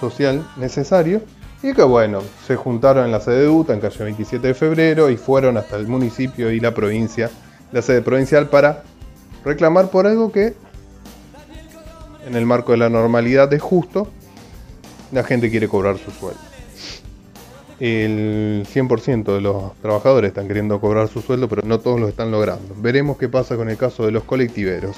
social 0.00 0.46
necesario 0.56 1.20
y 1.62 1.74
que 1.74 1.82
bueno, 1.82 2.20
se 2.46 2.56
juntaron 2.56 3.06
en 3.06 3.12
la 3.12 3.20
sede 3.20 3.42
de 3.42 3.48
UTA 3.48 3.74
en 3.74 3.80
calle 3.80 4.04
27 4.04 4.48
de 4.48 4.54
febrero 4.54 5.10
y 5.10 5.16
fueron 5.16 5.56
hasta 5.56 5.76
el 5.76 5.86
municipio 5.86 6.50
y 6.50 6.60
la 6.60 6.74
provincia, 6.74 7.30
la 7.72 7.82
sede 7.82 8.02
provincial, 8.02 8.48
para 8.48 8.82
reclamar 9.44 9.88
por 9.90 10.06
algo 10.06 10.32
que 10.32 10.54
en 12.26 12.36
el 12.36 12.46
marco 12.46 12.72
de 12.72 12.78
la 12.78 12.88
normalidad 12.88 13.52
es 13.52 13.62
justo, 13.62 14.08
la 15.12 15.24
gente 15.24 15.50
quiere 15.50 15.68
cobrar 15.68 15.98
su 15.98 16.10
sueldo. 16.10 16.51
El 17.84 18.64
100% 18.72 19.34
de 19.34 19.40
los 19.40 19.74
trabajadores 19.82 20.28
están 20.28 20.46
queriendo 20.46 20.80
cobrar 20.80 21.08
su 21.08 21.20
sueldo, 21.20 21.48
pero 21.48 21.62
no 21.62 21.80
todos 21.80 21.98
lo 21.98 22.06
están 22.06 22.30
logrando. 22.30 22.76
Veremos 22.76 23.16
qué 23.16 23.28
pasa 23.28 23.56
con 23.56 23.68
el 23.68 23.76
caso 23.76 24.06
de 24.06 24.12
los 24.12 24.22
colectiveros. 24.22 24.94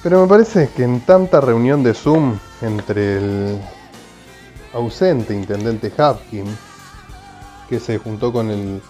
Pero 0.00 0.22
me 0.22 0.28
parece 0.28 0.68
que 0.68 0.84
en 0.84 1.00
tanta 1.00 1.40
reunión 1.40 1.82
de 1.82 1.92
Zoom 1.92 2.38
entre 2.62 3.16
el 3.16 3.58
ausente 4.72 5.34
intendente 5.34 5.90
Hapkin, 5.98 6.46
que 7.68 7.80
se 7.80 7.98
juntó 7.98 8.32
con 8.32 8.52
el... 8.52 8.80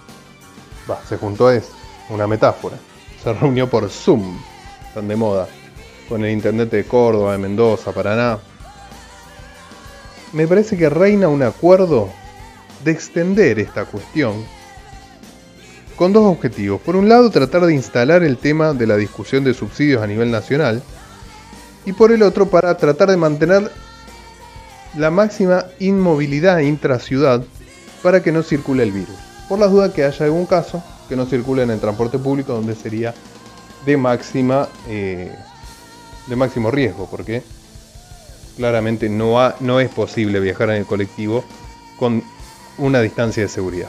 Va, 0.90 1.00
se 1.08 1.16
juntó 1.16 1.50
es 1.50 1.70
una 2.10 2.26
metáfora. 2.26 2.76
Se 3.22 3.32
reunió 3.32 3.70
por 3.70 3.88
Zoom, 3.88 4.38
tan 4.92 5.08
de 5.08 5.16
moda, 5.16 5.48
con 6.06 6.22
el 6.22 6.32
intendente 6.32 6.76
de 6.76 6.84
Córdoba, 6.84 7.32
de 7.32 7.38
Mendoza, 7.38 7.92
Paraná. 7.92 8.40
Me 10.34 10.46
parece 10.46 10.76
que 10.76 10.90
reina 10.90 11.28
un 11.28 11.42
acuerdo 11.42 12.10
de 12.84 12.90
extender 12.90 13.58
esta 13.58 13.84
cuestión 13.84 14.44
con 15.96 16.12
dos 16.12 16.24
objetivos. 16.24 16.80
Por 16.80 16.96
un 16.96 17.08
lado, 17.08 17.30
tratar 17.30 17.64
de 17.66 17.74
instalar 17.74 18.22
el 18.22 18.36
tema 18.36 18.72
de 18.72 18.86
la 18.86 18.96
discusión 18.96 19.44
de 19.44 19.54
subsidios 19.54 20.02
a 20.02 20.06
nivel 20.06 20.30
nacional 20.30 20.82
y 21.86 21.92
por 21.92 22.12
el 22.12 22.22
otro, 22.22 22.46
para 22.46 22.76
tratar 22.76 23.10
de 23.10 23.16
mantener 23.16 23.70
la 24.96 25.10
máxima 25.10 25.66
inmovilidad 25.78 26.58
intraciudad 26.60 27.42
para 28.02 28.22
que 28.22 28.32
no 28.32 28.42
circule 28.42 28.82
el 28.82 28.92
virus. 28.92 29.16
Por 29.48 29.58
las 29.58 29.70
dudas 29.70 29.92
que 29.92 30.04
haya 30.04 30.24
algún 30.24 30.46
caso 30.46 30.82
que 31.08 31.16
no 31.16 31.26
circule 31.26 31.62
en 31.62 31.70
el 31.70 31.80
transporte 31.80 32.18
público 32.18 32.54
donde 32.54 32.74
sería 32.74 33.14
de 33.84 33.96
máxima 33.96 34.68
eh, 34.88 35.34
de 36.26 36.36
máximo 36.36 36.70
riesgo, 36.70 37.06
porque 37.10 37.42
claramente 38.56 39.08
no, 39.08 39.36
no 39.60 39.80
es 39.80 39.90
posible 39.90 40.40
viajar 40.40 40.70
en 40.70 40.76
el 40.76 40.86
colectivo 40.86 41.44
con 41.98 42.22
una 42.78 43.00
distancia 43.00 43.42
de 43.42 43.48
seguridad. 43.48 43.88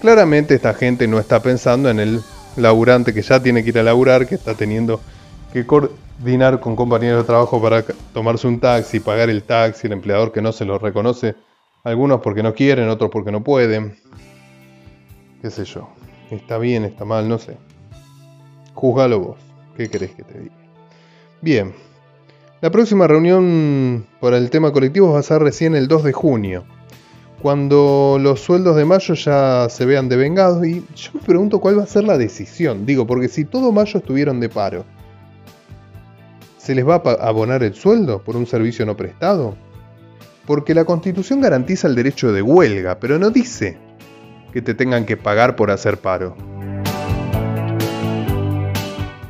Claramente 0.00 0.54
esta 0.54 0.74
gente 0.74 1.08
no 1.08 1.18
está 1.18 1.42
pensando 1.42 1.90
en 1.90 2.00
el 2.00 2.22
laburante 2.56 3.12
que 3.12 3.22
ya 3.22 3.42
tiene 3.42 3.62
que 3.62 3.70
ir 3.70 3.78
a 3.78 3.82
laburar, 3.82 4.26
que 4.26 4.34
está 4.34 4.54
teniendo 4.54 5.00
que 5.52 5.66
coordinar 5.66 6.60
con 6.60 6.76
compañeros 6.76 7.22
de 7.22 7.26
trabajo 7.26 7.60
para 7.60 7.84
tomarse 8.12 8.46
un 8.46 8.60
taxi, 8.60 9.00
pagar 9.00 9.30
el 9.30 9.42
taxi, 9.42 9.86
el 9.86 9.94
empleador 9.94 10.32
que 10.32 10.42
no 10.42 10.52
se 10.52 10.64
lo 10.64 10.78
reconoce, 10.78 11.34
algunos 11.84 12.20
porque 12.20 12.42
no 12.42 12.54
quieren, 12.54 12.88
otros 12.88 13.10
porque 13.10 13.32
no 13.32 13.42
pueden. 13.42 13.96
Qué 15.42 15.50
sé 15.50 15.64
yo. 15.64 15.88
Está 16.30 16.58
bien, 16.58 16.84
está 16.84 17.04
mal, 17.04 17.28
no 17.28 17.38
sé. 17.38 17.56
Júzgalo 18.74 19.20
vos. 19.20 19.36
¿Qué 19.76 19.88
querés 19.88 20.10
que 20.10 20.22
te 20.24 20.38
diga? 20.38 20.54
Bien. 21.40 21.74
La 22.60 22.70
próxima 22.70 23.06
reunión 23.06 24.06
para 24.20 24.36
el 24.36 24.50
tema 24.50 24.72
colectivo 24.72 25.12
va 25.12 25.20
a 25.20 25.22
ser 25.22 25.40
recién 25.40 25.76
el 25.76 25.86
2 25.86 26.04
de 26.04 26.12
junio 26.12 26.64
cuando 27.42 28.18
los 28.20 28.40
sueldos 28.40 28.76
de 28.76 28.84
mayo 28.84 29.14
ya 29.14 29.68
se 29.68 29.86
vean 29.86 30.08
devengados 30.08 30.66
y 30.66 30.84
yo 30.94 31.10
me 31.14 31.20
pregunto 31.20 31.60
cuál 31.60 31.78
va 31.78 31.84
a 31.84 31.86
ser 31.86 32.04
la 32.04 32.18
decisión. 32.18 32.84
Digo, 32.84 33.06
porque 33.06 33.28
si 33.28 33.44
todo 33.44 33.70
mayo 33.72 33.98
estuvieron 33.98 34.40
de 34.40 34.48
paro, 34.48 34.84
¿se 36.56 36.74
les 36.74 36.86
va 36.86 36.96
a 36.96 37.28
abonar 37.28 37.62
el 37.62 37.74
sueldo 37.74 38.22
por 38.22 38.36
un 38.36 38.46
servicio 38.46 38.84
no 38.84 38.96
prestado? 38.96 39.56
Porque 40.46 40.74
la 40.74 40.84
constitución 40.84 41.40
garantiza 41.40 41.86
el 41.86 41.94
derecho 41.94 42.32
de 42.32 42.42
huelga, 42.42 42.98
pero 42.98 43.18
no 43.18 43.30
dice 43.30 43.78
que 44.52 44.62
te 44.62 44.74
tengan 44.74 45.04
que 45.04 45.16
pagar 45.16 45.56
por 45.56 45.70
hacer 45.70 45.98
paro. 45.98 46.36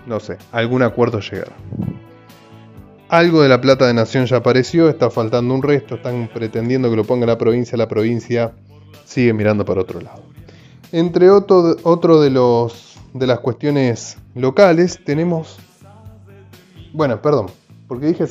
No 0.06 0.20
sé, 0.20 0.38
algún 0.52 0.82
acuerdo 0.82 1.20
llegará. 1.20 1.52
Algo 3.08 3.40
de 3.40 3.48
la 3.48 3.58
plata 3.58 3.86
de 3.86 3.94
Nación 3.94 4.26
ya 4.26 4.36
apareció, 4.36 4.90
está 4.90 5.08
faltando 5.08 5.54
un 5.54 5.62
resto, 5.62 5.94
están 5.94 6.28
pretendiendo 6.32 6.90
que 6.90 6.96
lo 6.96 7.04
ponga 7.04 7.24
la 7.24 7.38
provincia, 7.38 7.78
la 7.78 7.88
provincia 7.88 8.52
sigue 9.06 9.32
mirando 9.32 9.64
para 9.64 9.80
otro 9.80 10.02
lado. 10.02 10.20
Entre 10.92 11.30
otro, 11.30 11.76
otro 11.84 12.20
de, 12.20 12.28
los, 12.28 12.98
de 13.14 13.26
las 13.26 13.40
cuestiones 13.40 14.18
locales 14.34 15.00
tenemos, 15.06 15.58
bueno, 16.92 17.22
perdón, 17.22 17.46
porque 17.86 18.08
dije 18.08 18.26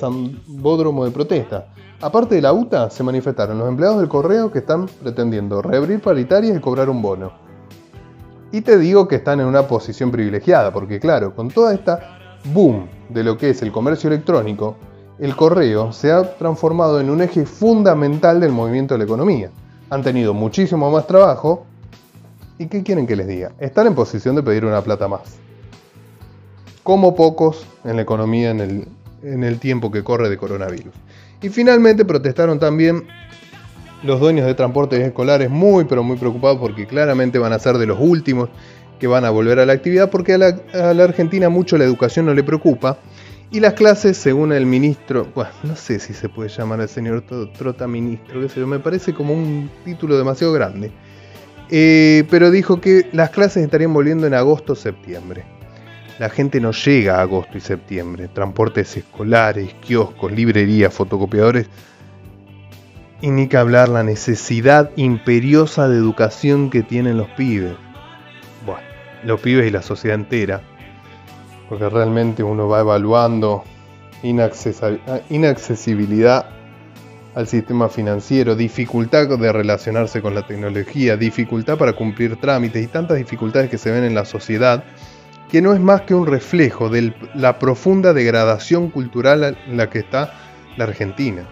Bódromo 0.46 1.06
de 1.06 1.12
protesta. 1.12 1.70
Aparte 2.00 2.36
de 2.36 2.42
la 2.44 2.54
UTA, 2.54 2.92
se 2.92 3.02
manifestaron 3.02 3.58
los 3.58 3.68
empleados 3.68 4.00
del 4.00 4.08
correo 4.08 4.52
que 4.52 4.60
están 4.60 4.86
pretendiendo 4.86 5.64
reabrir 5.64 6.00
paritarias 6.00 6.56
y 6.56 6.60
cobrar 6.60 6.88
un 6.92 7.02
bono. 7.02 7.32
Y 8.52 8.62
te 8.62 8.78
digo 8.78 9.08
que 9.08 9.16
están 9.16 9.40
en 9.40 9.48
una 9.48 9.64
posición 9.64 10.12
privilegiada, 10.12 10.72
porque 10.72 11.00
claro, 11.00 11.36
con 11.36 11.50
toda 11.50 11.74
esta 11.74 12.17
boom 12.54 12.88
de 13.10 13.24
lo 13.24 13.38
que 13.38 13.50
es 13.50 13.62
el 13.62 13.72
comercio 13.72 14.10
electrónico, 14.10 14.76
el 15.20 15.36
correo 15.36 15.92
se 15.92 16.12
ha 16.12 16.38
transformado 16.38 17.00
en 17.00 17.10
un 17.10 17.22
eje 17.22 17.46
fundamental 17.46 18.40
del 18.40 18.52
movimiento 18.52 18.94
de 18.94 19.00
la 19.00 19.04
economía. 19.06 19.50
Han 19.90 20.04
tenido 20.04 20.34
muchísimo 20.34 20.92
más 20.92 21.08
trabajo 21.08 21.66
y 22.60 22.68
¿qué 22.68 22.84
quieren 22.84 23.08
que 23.08 23.16
les 23.16 23.28
diga? 23.28 23.52
Están 23.60 23.88
en 23.88 23.96
posición 23.96 24.36
de 24.36 24.44
pedir 24.44 24.66
una 24.66 24.82
plata 24.82 25.08
más. 25.08 25.38
Como 26.84 27.16
pocos 27.16 27.66
en 27.84 27.96
la 27.96 28.02
economía 28.02 28.52
en 28.52 28.60
el, 28.60 28.88
en 29.24 29.44
el 29.44 29.60
tiempo 29.60 29.92
que 29.92 30.04
corre 30.04 30.30
de 30.30 30.38
coronavirus. 30.38 30.94
Y 31.42 31.50
finalmente 31.50 32.06
protestaron 32.06 32.60
también 32.60 33.08
los 34.04 34.20
dueños 34.20 34.46
de 34.46 34.54
transportes 34.54 35.00
escolares 35.00 35.50
muy 35.50 35.86
pero 35.86 36.04
muy 36.04 36.18
preocupados 36.18 36.60
porque 36.60 36.86
claramente 36.86 37.40
van 37.40 37.54
a 37.54 37.60
ser 37.60 37.78
de 37.78 37.88
los 37.88 38.00
últimos 38.00 38.50
que 39.00 39.08
van 39.08 39.26
a 39.26 39.30
volver 39.30 39.60
a 39.60 39.66
la 39.66 39.74
actividad 39.74 40.10
porque 40.10 40.34
a 40.34 40.38
la, 40.38 41.04
Argentina 41.04 41.50
mucho 41.50 41.78
la 41.78 41.84
educación 41.84 42.26
no 42.26 42.34
le 42.34 42.44
preocupa. 42.44 42.98
Y 43.50 43.62
las 43.62 43.74
clases, 43.74 44.18
según 44.18 44.52
el 44.52 44.66
ministro, 44.66 45.28
bueno, 45.34 45.52
no 45.64 45.76
sé 45.78 46.00
si 46.00 46.14
se 46.14 46.28
puede 46.28 46.50
llamar 46.50 46.82
al 46.82 46.90
señor 46.90 47.24
Trota 47.58 47.88
ministro, 47.88 48.48
sé 48.50 48.60
me 48.66 48.80
parece 48.80 49.14
como 49.14 49.34
un 49.34 49.70
título 49.86 50.18
demasiado 50.18 50.52
grande. 50.52 50.92
Eh, 51.70 52.26
pero 52.30 52.52
dijo 52.52 52.82
que 52.82 53.08
las 53.14 53.30
clases 53.30 53.64
estarían 53.64 53.94
volviendo 53.94 54.28
en 54.28 54.34
agosto 54.34 54.74
o 54.74 54.76
septiembre. 54.76 55.46
La 56.20 56.30
gente 56.30 56.60
no 56.60 56.72
llega 56.72 57.20
a 57.20 57.22
agosto 57.22 57.58
y 57.58 57.62
septiembre. 57.62 58.28
Transportes 58.28 58.98
escolares, 58.98 59.74
kioscos, 59.76 60.32
librerías, 60.32 60.94
fotocopiadores. 60.94 61.68
Y 63.22 63.30
ni 63.30 63.48
que 63.48 63.58
hablar 63.58 63.88
la 63.88 64.04
necesidad 64.04 64.92
imperiosa 64.98 65.88
de 65.88 65.98
educación 65.98 66.70
que 66.70 66.84
tienen 66.84 67.18
los 67.18 67.30
pibes 67.30 67.76
los 69.24 69.42
pibes 69.42 69.68
y 69.68 69.72
la 69.72 69.82
sociedad 69.82 70.20
entera, 70.20 70.62
porque 71.70 71.90
realmente 71.90 72.44
uno 72.44 72.68
va 72.68 72.82
evaluando 72.82 73.64
inaccesibilidad 74.24 76.50
al 77.36 77.48
sistema 77.48 77.88
financiero, 77.88 78.56
dificultad 78.56 79.28
de 79.28 79.52
relacionarse 79.52 80.24
con 80.24 80.34
la 80.34 80.48
tecnología, 80.48 81.18
dificultad 81.18 81.78
para 81.78 81.94
cumplir 81.94 82.38
trámites 82.38 82.84
y 82.84 82.88
tantas 82.88 83.18
dificultades 83.18 83.70
que 83.70 83.78
se 83.78 83.92
ven 83.92 84.04
en 84.04 84.16
la 84.16 84.26
sociedad, 84.26 84.84
que 85.52 85.62
no 85.62 85.74
es 85.74 85.80
más 85.80 86.02
que 86.02 86.16
un 86.16 86.26
reflejo 86.26 86.90
de 86.90 87.14
la 87.36 87.60
profunda 87.60 88.14
degradación 88.14 88.90
cultural 88.90 89.56
en 89.68 89.78
la 89.78 89.88
que 89.90 90.00
está 90.00 90.34
la 90.78 90.86
Argentina. 90.86 91.48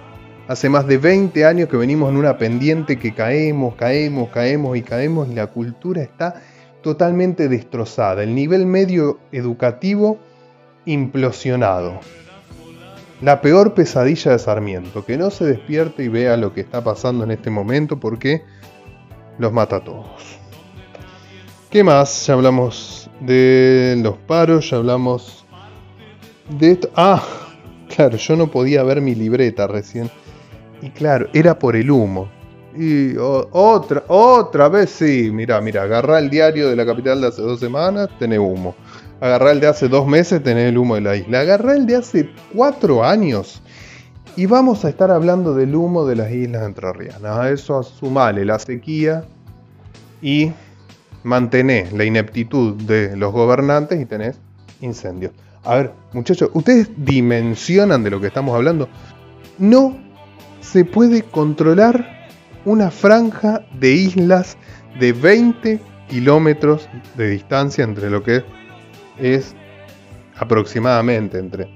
Hace 0.48 0.70
más 0.70 0.88
de 0.88 0.98
20 0.98 1.46
años 1.46 1.70
que 1.70 1.78
venimos 1.78 2.10
en 2.10 2.18
una 2.18 2.38
pendiente 2.38 2.98
que 2.98 3.14
caemos, 3.14 3.76
caemos, 3.76 4.30
caemos 4.30 4.78
y 4.78 4.82
caemos 4.82 5.30
y 5.30 5.36
la 5.36 5.48
cultura 5.48 6.02
está 6.02 6.42
totalmente 6.86 7.50
destrozada, 7.50 8.22
el 8.22 8.36
nivel 8.36 8.68
medio 8.68 9.18
educativo 9.32 10.20
implosionado. 10.86 12.00
La 13.22 13.42
peor 13.42 13.74
pesadilla 13.74 14.34
de 14.34 14.38
Sarmiento, 14.38 15.04
que 15.04 15.18
no 15.18 15.32
se 15.32 15.46
despierte 15.46 16.04
y 16.04 16.10
vea 16.10 16.38
lo 16.38 16.54
que 16.54 16.62
está 16.62 16.84
pasando 16.84 17.24
en 17.24 17.32
este 17.32 17.50
momento 17.50 18.00
porque 18.00 18.44
los 19.40 19.52
mata 19.52 19.78
a 19.78 19.84
todos. 19.84 20.38
¿Qué 21.72 21.84
más? 21.84 22.28
Ya 22.28 22.36
hablamos 22.36 23.10
de 23.20 24.00
los 24.04 24.18
paros, 24.18 24.70
ya 24.70 24.78
hablamos 24.78 25.44
de 26.50 26.74
esto. 26.74 26.92
Ah, 26.96 27.24
claro, 27.96 28.18
yo 28.18 28.36
no 28.36 28.52
podía 28.52 28.84
ver 28.84 29.02
mi 29.02 29.16
libreta 29.16 29.66
recién. 29.66 30.12
Y 30.84 30.92
claro, 30.92 31.30
era 31.34 31.58
por 31.58 31.76
el 31.76 31.90
humo. 31.90 32.30
Y 32.78 33.16
otra, 33.18 34.04
otra 34.08 34.68
vez 34.68 34.90
sí, 34.90 35.30
mira, 35.32 35.62
mira, 35.62 35.84
agarrá 35.84 36.20
el 36.20 36.30
diario 36.30 36.70
de 36.70 36.76
la 36.76 36.86
capital 36.86 37.22
de 37.22 37.28
hace 37.28 37.42
dos 37.42 37.60
semanas, 37.60 38.10
tenés 38.20 38.40
humo. 38.40 38.76
Agarrá 39.22 39.52
el 39.52 39.62
de 39.62 39.68
hace 39.68 39.88
dos 39.88 40.06
meses, 40.06 40.44
tenés 40.44 40.70
el 40.70 40.78
humo 40.78 40.96
de 40.96 41.02
la 41.02 41.16
isla. 41.16 41.40
Agarrá 41.40 41.74
el 41.74 41.86
de 41.86 41.96
hace 41.96 42.30
cuatro 42.54 43.04
años 43.04 43.62
y 44.36 44.46
vamos 44.46 44.84
a 44.84 44.90
estar 44.90 45.10
hablando 45.12 45.54
del 45.54 45.74
humo 45.74 46.06
de 46.06 46.18
las 46.18 46.32
islas 46.32 46.64
entrerrianas. 46.64 47.38
A 47.38 47.50
eso 47.50 47.82
sumale 47.84 48.44
la 48.44 48.60
sequía 48.60 49.24
y 50.22 50.52
mantener 51.24 51.94
la 51.94 52.04
ineptitud 52.04 52.76
de 52.76 53.16
los 53.16 53.32
gobernantes 53.32 54.02
y 54.02 54.06
tenés 54.06 54.38
incendios. 54.82 55.32
A 55.64 55.76
ver, 55.76 55.92
muchachos, 56.14 56.50
¿ustedes 56.54 56.90
dimensionan 56.98 58.04
de 58.04 58.12
lo 58.12 58.20
que 58.20 58.28
estamos 58.28 58.54
hablando? 58.54 58.90
No 59.58 59.98
se 60.62 60.84
puede 60.84 61.24
controlar 61.24 62.25
una 62.66 62.92
franja 62.92 63.66
de 63.80 63.92
islas 63.92 64.58
de 65.00 65.14
20 65.14 65.80
kilómetros 66.10 66.90
de 67.16 67.30
distancia 67.30 67.84
entre 67.84 68.10
lo 68.10 68.24
que 68.24 68.44
es 69.18 69.56
aproximadamente 70.38 71.38
entre 71.38 71.70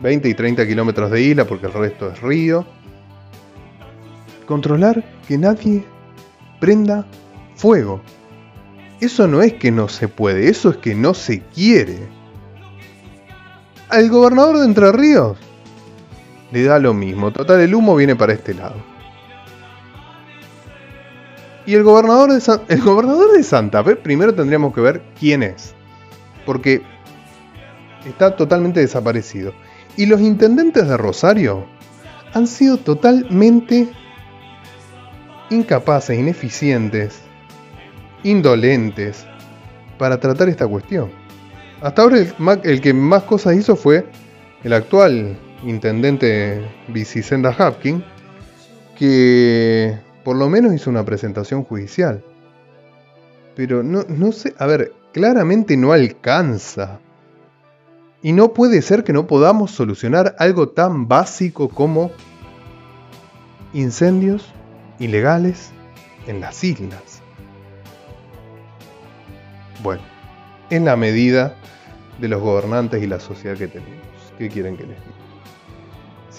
20 0.00 0.28
y 0.28 0.34
30 0.34 0.66
kilómetros 0.66 1.10
de 1.10 1.22
isla 1.22 1.44
porque 1.44 1.66
el 1.66 1.72
resto 1.72 2.10
es 2.10 2.20
río. 2.20 2.66
Controlar 4.46 5.04
que 5.28 5.38
nadie 5.38 5.84
prenda 6.58 7.06
fuego. 7.54 8.00
Eso 9.00 9.26
no 9.26 9.42
es 9.42 9.54
que 9.54 9.70
no 9.70 9.88
se 9.88 10.08
puede, 10.08 10.48
eso 10.48 10.70
es 10.70 10.76
que 10.78 10.94
no 10.94 11.14
se 11.14 11.40
quiere. 11.40 11.98
Al 13.88 14.08
gobernador 14.08 14.58
de 14.58 14.64
Entre 14.64 14.92
Ríos 14.92 15.38
le 16.52 16.64
da 16.64 16.78
lo 16.78 16.94
mismo. 16.94 17.30
Total, 17.30 17.60
el 17.60 17.74
humo 17.74 17.96
viene 17.96 18.16
para 18.16 18.32
este 18.32 18.54
lado. 18.54 18.89
Y 21.70 21.76
el 21.76 21.84
gobernador 21.84 22.32
de, 22.32 22.60
el 22.66 22.80
gobernador 22.80 23.30
de 23.30 23.44
Santa 23.44 23.84
Fe, 23.84 23.94
primero 23.94 24.34
tendríamos 24.34 24.74
que 24.74 24.80
ver 24.80 25.02
quién 25.16 25.44
es. 25.44 25.72
Porque 26.44 26.82
está 28.04 28.34
totalmente 28.34 28.80
desaparecido. 28.80 29.52
Y 29.96 30.06
los 30.06 30.20
intendentes 30.20 30.88
de 30.88 30.96
Rosario 30.96 31.66
han 32.34 32.48
sido 32.48 32.76
totalmente 32.76 33.88
incapaces, 35.50 36.18
ineficientes, 36.18 37.20
indolentes 38.24 39.24
para 39.96 40.18
tratar 40.18 40.48
esta 40.48 40.66
cuestión. 40.66 41.12
Hasta 41.82 42.02
ahora 42.02 42.16
el, 42.64 42.80
que 42.80 42.92
más 42.92 43.22
cosas 43.22 43.54
hizo 43.54 43.76
fue 43.76 44.06
el 44.64 44.72
actual 44.72 45.38
intendente 45.62 46.68
Vicicenda 46.88 47.54
Hapkin, 47.56 48.02
que 48.98 50.09
por 50.24 50.36
lo 50.36 50.48
menos 50.48 50.74
hizo 50.74 50.90
una 50.90 51.04
presentación 51.04 51.64
judicial. 51.64 52.24
Pero 53.56 53.82
no, 53.82 54.04
no 54.08 54.32
sé, 54.32 54.54
a 54.58 54.66
ver, 54.66 54.92
claramente 55.12 55.76
no 55.76 55.92
alcanza 55.92 57.00
y 58.22 58.32
no 58.32 58.52
puede 58.52 58.82
ser 58.82 59.04
que 59.04 59.12
no 59.12 59.26
podamos 59.26 59.70
solucionar 59.70 60.36
algo 60.38 60.68
tan 60.68 61.08
básico 61.08 61.68
como 61.68 62.10
incendios 63.72 64.52
ilegales 64.98 65.70
en 66.26 66.40
las 66.40 66.62
islas. 66.62 67.22
Bueno, 69.82 70.02
en 70.68 70.84
la 70.84 70.96
medida 70.96 71.56
de 72.20 72.28
los 72.28 72.42
gobernantes 72.42 73.02
y 73.02 73.06
la 73.06 73.20
sociedad 73.20 73.56
que 73.56 73.68
tenemos. 73.68 74.04
¿Qué 74.36 74.48
quieren 74.48 74.76
que 74.76 74.84
les 74.84 74.98
diga? 74.98 75.19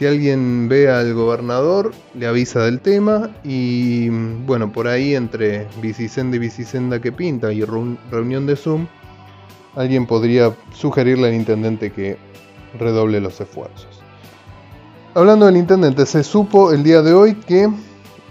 Si 0.02 0.08
alguien 0.08 0.68
ve 0.68 0.90
al 0.90 1.14
gobernador, 1.14 1.94
le 2.16 2.26
avisa 2.26 2.62
del 2.62 2.80
tema 2.80 3.30
y 3.44 4.10
bueno, 4.10 4.72
por 4.72 4.88
ahí 4.88 5.14
entre 5.14 5.68
Bicicenda 5.80 6.38
y 6.38 6.40
Bicicenda 6.40 7.00
que 7.00 7.12
pinta 7.12 7.54
y 7.54 7.64
reunión 7.64 8.48
de 8.48 8.56
Zoom, 8.56 8.88
alguien 9.76 10.08
podría 10.08 10.56
sugerirle 10.74 11.28
al 11.28 11.36
intendente 11.36 11.92
que 11.92 12.18
redoble 12.80 13.22
los 13.22 13.40
esfuerzos. 13.40 14.02
Hablando 15.14 15.46
del 15.46 15.58
intendente, 15.58 16.08
se 16.08 16.24
supo 16.24 16.72
el 16.74 16.82
día 16.82 17.04
de 17.04 17.14
hoy 17.14 17.36
que 17.36 17.70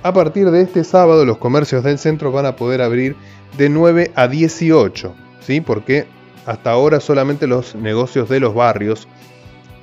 a 0.02 0.12
partir 0.12 0.50
de 0.50 0.62
este 0.62 0.82
sábado 0.82 1.24
los 1.24 1.38
comercios 1.38 1.84
del 1.84 1.98
centro 1.98 2.32
van 2.32 2.46
a 2.46 2.56
poder 2.56 2.82
abrir 2.82 3.14
de 3.56 3.68
9 3.68 4.10
a 4.16 4.26
18, 4.26 5.14
¿sí? 5.38 5.60
Porque 5.60 6.08
hasta 6.46 6.72
ahora 6.72 6.98
solamente 6.98 7.46
los 7.46 7.76
negocios 7.76 8.28
de 8.28 8.40
los 8.40 8.56
barrios 8.56 9.06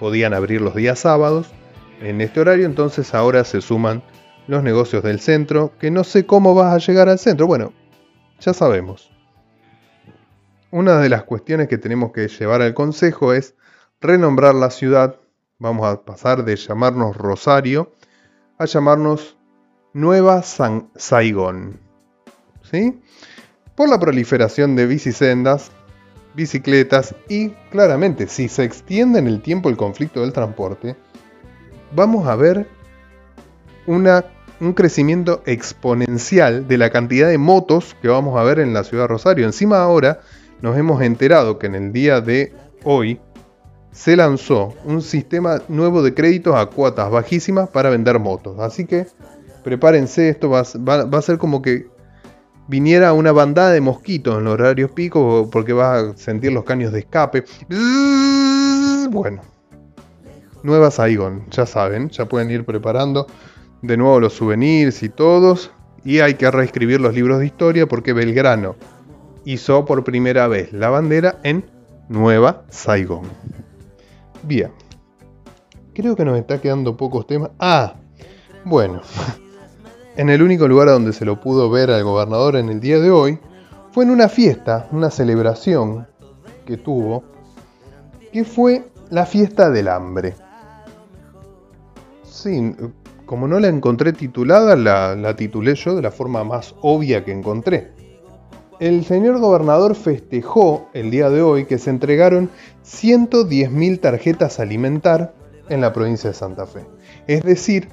podían 0.02 0.34
abrir 0.34 0.60
los 0.60 0.76
días 0.76 1.00
sábados 1.00 1.54
en 2.02 2.22
este 2.22 2.40
horario, 2.40 2.66
entonces 2.66 3.14
ahora 3.14 3.44
se 3.44 3.62
suman 3.62 4.04
los 4.48 4.64
negocios 4.64 5.04
del 5.04 5.20
centro, 5.20 5.74
que 5.80 5.92
no 5.92 6.04
sé 6.04 6.26
cómo 6.26 6.56
vas 6.56 6.74
a 6.74 6.86
llegar 6.86 7.10
al 7.10 7.20
centro. 7.20 7.48
Bueno, 7.48 7.74
ya 8.40 8.54
sabemos. 8.54 9.12
Una 10.72 11.00
de 11.00 11.10
las 11.10 11.24
cuestiones 11.24 11.68
que 11.68 11.78
tenemos 11.78 12.12
que 12.12 12.28
llevar 12.28 12.62
al 12.62 12.74
Consejo 12.74 13.34
es 13.34 13.56
renombrar 14.02 14.56
la 14.56 14.70
ciudad. 14.70 15.16
Vamos 15.60 15.88
a 15.88 16.04
pasar 16.04 16.46
de 16.46 16.56
llamarnos 16.56 17.18
Rosario 17.18 17.94
a 18.58 18.66
llamarnos 18.66 19.38
Nueva 19.94 20.44
San 20.44 20.90
Saigón. 20.96 21.80
¿Sí? 22.64 23.02
Por 23.76 23.90
la 23.90 24.00
proliferación 24.00 24.76
de 24.76 24.88
bicisendas, 24.88 25.72
bicicletas 26.36 27.16
y 27.30 27.50
claramente 27.72 28.28
si 28.28 28.50
se 28.50 28.64
extiende 28.64 29.20
en 29.20 29.28
el 29.28 29.42
tiempo 29.42 29.70
el 29.70 29.78
conflicto 29.78 30.22
del 30.22 30.34
transporte, 30.34 30.96
vamos 31.93 32.28
a 32.28 32.36
ver 32.36 32.67
una, 33.86 34.26
un 34.60 34.73
crecimiento 34.73 35.41
exponencial 35.45 36.67
de 36.67 36.78
la 36.78 36.89
cantidad 36.89 37.28
de 37.30 37.38
motos 37.38 37.95
que 38.02 38.08
vamos 38.08 38.38
a 38.38 38.43
ver 38.43 38.60
en 38.60 38.73
la 38.73 38.84
ciudad 38.84 39.04
de 39.04 39.08
Rosario. 39.08 39.45
Encima 39.45 39.82
ahora 39.82 40.19
nos 40.62 40.78
hemos 40.78 41.02
enterado 41.02 41.60
que 41.60 41.67
en 41.67 41.76
el 41.76 41.93
día 41.93 42.21
de 42.21 42.54
hoy 42.84 43.19
se 43.91 44.15
lanzó 44.15 44.76
un 44.86 45.02
sistema 45.02 45.62
nuevo 45.67 46.04
de 46.04 46.13
créditos 46.13 46.56
a 46.56 46.67
cuotas 46.67 47.10
bajísimas 47.10 47.69
para 47.69 47.89
vender 47.89 48.19
motos. 48.19 48.60
Así 48.60 48.86
que 48.86 49.08
prepárense, 49.63 50.30
esto 50.30 50.50
va, 50.50 50.60
a 50.60 51.21
ser 51.21 51.38
como 51.38 51.62
que 51.62 51.88
viniera 52.67 53.13
una 53.13 53.32
bandada 53.32 53.71
de 53.71 53.82
mosquitos 53.82 54.38
en 54.38 54.43
los 54.43 54.54
horarios 54.54 54.91
picos 54.91 55.50
porque 55.52 55.73
vas 55.73 56.04
a 56.04 56.17
sentir 56.17 56.52
los 56.52 56.63
caños 56.63 56.91
de 56.91 57.00
escape. 57.00 57.43
Bueno, 59.10 59.41
nueva 60.63 60.91
Saigon, 60.91 61.46
ya 61.50 61.65
saben, 61.65 62.10
ya 62.10 62.26
pueden 62.26 62.52
ir 62.52 62.65
preparando 62.65 63.28
de 63.82 63.98
nuevo 63.98 64.20
los 64.20 64.34
souvenirs 64.34 65.04
y 65.04 65.10
todos. 65.10 65.72
Y 66.04 66.20
hay 66.20 66.36
que 66.36 66.50
reescribir 66.50 67.02
los 67.02 67.13
libros 67.13 67.39
de 67.39 67.46
historia 67.46 67.86
porque 67.88 68.13
Belgrano 68.13 68.76
hizo 69.43 69.86
por 69.86 70.04
primera 70.04 70.48
vez 70.48 70.72
la 70.74 70.89
bandera 70.89 71.39
en 71.43 71.65
Nueva 72.10 72.63
Saigon. 72.70 73.24
Bien, 74.43 74.72
creo 75.93 76.15
que 76.15 76.24
nos 76.24 76.38
está 76.38 76.62
quedando 76.62 76.96
pocos 76.96 77.28
temas. 77.28 77.52
Ah, 77.60 77.96
bueno, 78.63 79.02
en 80.15 80.30
el 80.30 80.41
único 80.41 80.67
lugar 80.67 80.88
donde 80.88 81.13
se 81.13 81.26
lo 81.26 81.41
pudo 81.41 81.70
ver 81.70 81.91
al 81.91 82.04
gobernador 82.04 82.56
en 82.56 82.70
el 82.70 82.80
día 82.80 83.00
de 83.00 83.12
hoy 83.12 83.39
fue 83.91 84.04
en 84.04 84.12
una 84.12 84.30
fiesta, 84.30 84.88
una 84.91 85.10
celebración 85.10 86.08
que 86.65 86.78
tuvo, 86.78 87.24
que 88.32 88.43
fue 88.43 88.89
la 89.10 89.26
fiesta 89.26 89.70
del 89.70 89.88
hambre. 89.88 90.36
Sí, 92.38 92.76
como 93.26 93.47
no 93.47 93.60
la 93.60 93.67
encontré 93.67 94.13
titulada, 94.13 94.76
la, 94.76 95.36
titulé 95.36 95.73
yo 95.73 95.95
de 95.95 96.04
la 96.04 96.12
forma 96.12 96.43
más 96.43 96.76
obvia 96.84 97.26
que 97.26 97.32
encontré. 97.32 97.93
El 98.80 99.06
señor 99.06 99.39
gobernador 99.39 99.95
festejó 99.95 100.88
el 100.93 101.10
día 101.10 101.32
de 101.32 101.41
hoy 101.41 101.65
que 101.65 101.80
se 101.80 101.89
entregaron 101.89 102.52
110.000 102.86 104.00
tarjetas 104.00 104.60
alimentar 104.60 105.34
en 105.67 105.82
la 105.82 105.93
provincia 105.93 106.30
de 106.30 106.36
Santa 106.36 106.67
Fe. 106.67 106.82
Es 107.26 107.41
decir, 107.41 107.88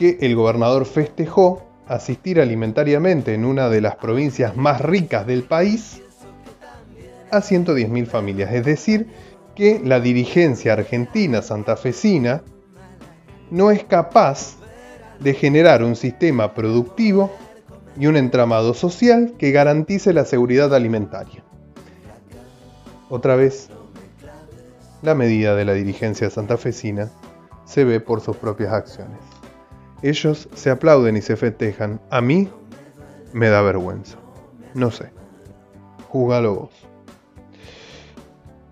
que 0.00 0.18
el 0.20 0.34
gobernador 0.34 0.84
festejó 0.84 1.62
asistir 1.86 2.40
alimentariamente 2.40 3.34
en 3.34 3.44
una 3.44 3.68
de 3.68 3.82
las 3.82 3.94
provincias 3.94 4.56
más 4.56 4.80
ricas 4.80 5.28
del 5.28 5.44
país 5.44 6.02
a 7.30 7.38
110.000 7.38 8.06
familias. 8.06 8.52
Es 8.52 8.64
decir, 8.64 9.06
que 9.54 9.80
la 9.84 10.00
dirigencia 10.00 10.72
argentina 10.72 11.40
santafesina 11.40 12.42
no 13.50 13.70
es 13.70 13.84
capaz 13.84 14.56
de 15.20 15.34
generar 15.34 15.82
un 15.82 15.96
sistema 15.96 16.54
productivo 16.54 17.30
y 17.98 18.06
un 18.06 18.16
entramado 18.16 18.74
social 18.74 19.34
que 19.38 19.50
garantice 19.50 20.12
la 20.12 20.24
seguridad 20.24 20.74
alimentaria. 20.74 21.42
Otra 23.08 23.36
vez, 23.36 23.68
la 25.02 25.14
medida 25.14 25.54
de 25.54 25.64
la 25.64 25.72
dirigencia 25.72 26.28
santafesina 26.28 27.10
se 27.64 27.84
ve 27.84 28.00
por 28.00 28.20
sus 28.20 28.36
propias 28.36 28.72
acciones. 28.72 29.18
Ellos 30.02 30.48
se 30.54 30.70
aplauden 30.70 31.16
y 31.16 31.22
se 31.22 31.36
festejan. 31.36 32.00
A 32.10 32.20
mí 32.20 32.50
me 33.32 33.48
da 33.48 33.62
vergüenza. 33.62 34.18
No 34.74 34.90
sé. 34.90 35.10
Júgalo 36.08 36.54
vos. 36.54 36.70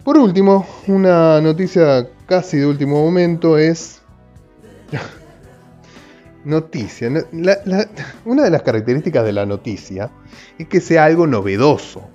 Por 0.04 0.18
último, 0.18 0.66
una 0.86 1.40
noticia 1.40 2.08
casi 2.26 2.58
de 2.58 2.66
último 2.66 3.02
momento 3.02 3.56
es 3.56 4.02
noticia. 6.44 7.10
una 8.24 8.42
de 8.42 8.50
las 8.50 8.62
características 8.62 9.24
de 9.24 9.32
la 9.32 9.46
noticia 9.46 10.10
es 10.58 10.68
que 10.68 10.80
sea 10.80 11.04
algo 11.04 11.26
novedoso. 11.26 12.08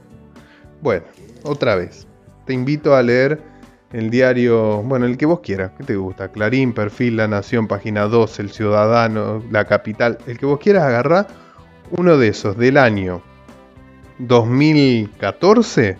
Bueno, 0.82 1.06
otra 1.44 1.76
vez. 1.76 2.08
Te 2.46 2.54
invito 2.54 2.96
a 2.96 3.04
leer 3.04 3.42
el 3.92 4.10
diario, 4.10 4.82
bueno, 4.84 5.06
el 5.06 5.18
que 5.18 5.26
vos 5.26 5.40
quieras, 5.40 5.72
¿qué 5.78 5.84
te 5.84 5.96
gusta? 5.96 6.32
Clarín, 6.32 6.74
Perfil, 6.74 7.18
La 7.18 7.28
Nación, 7.28 7.68
Página 7.68 8.04
2, 8.06 8.40
El 8.40 8.52
Ciudadano, 8.52 9.44
La 9.52 9.66
Capital, 9.66 10.20
el 10.28 10.38
que 10.38 10.46
vos 10.46 10.60
quieras 10.60 10.84
agarrar, 10.84 11.28
uno 11.92 12.18
de 12.18 12.28
esos 12.28 12.56
del 12.58 12.78
año 12.78 13.24
2014 14.20 15.98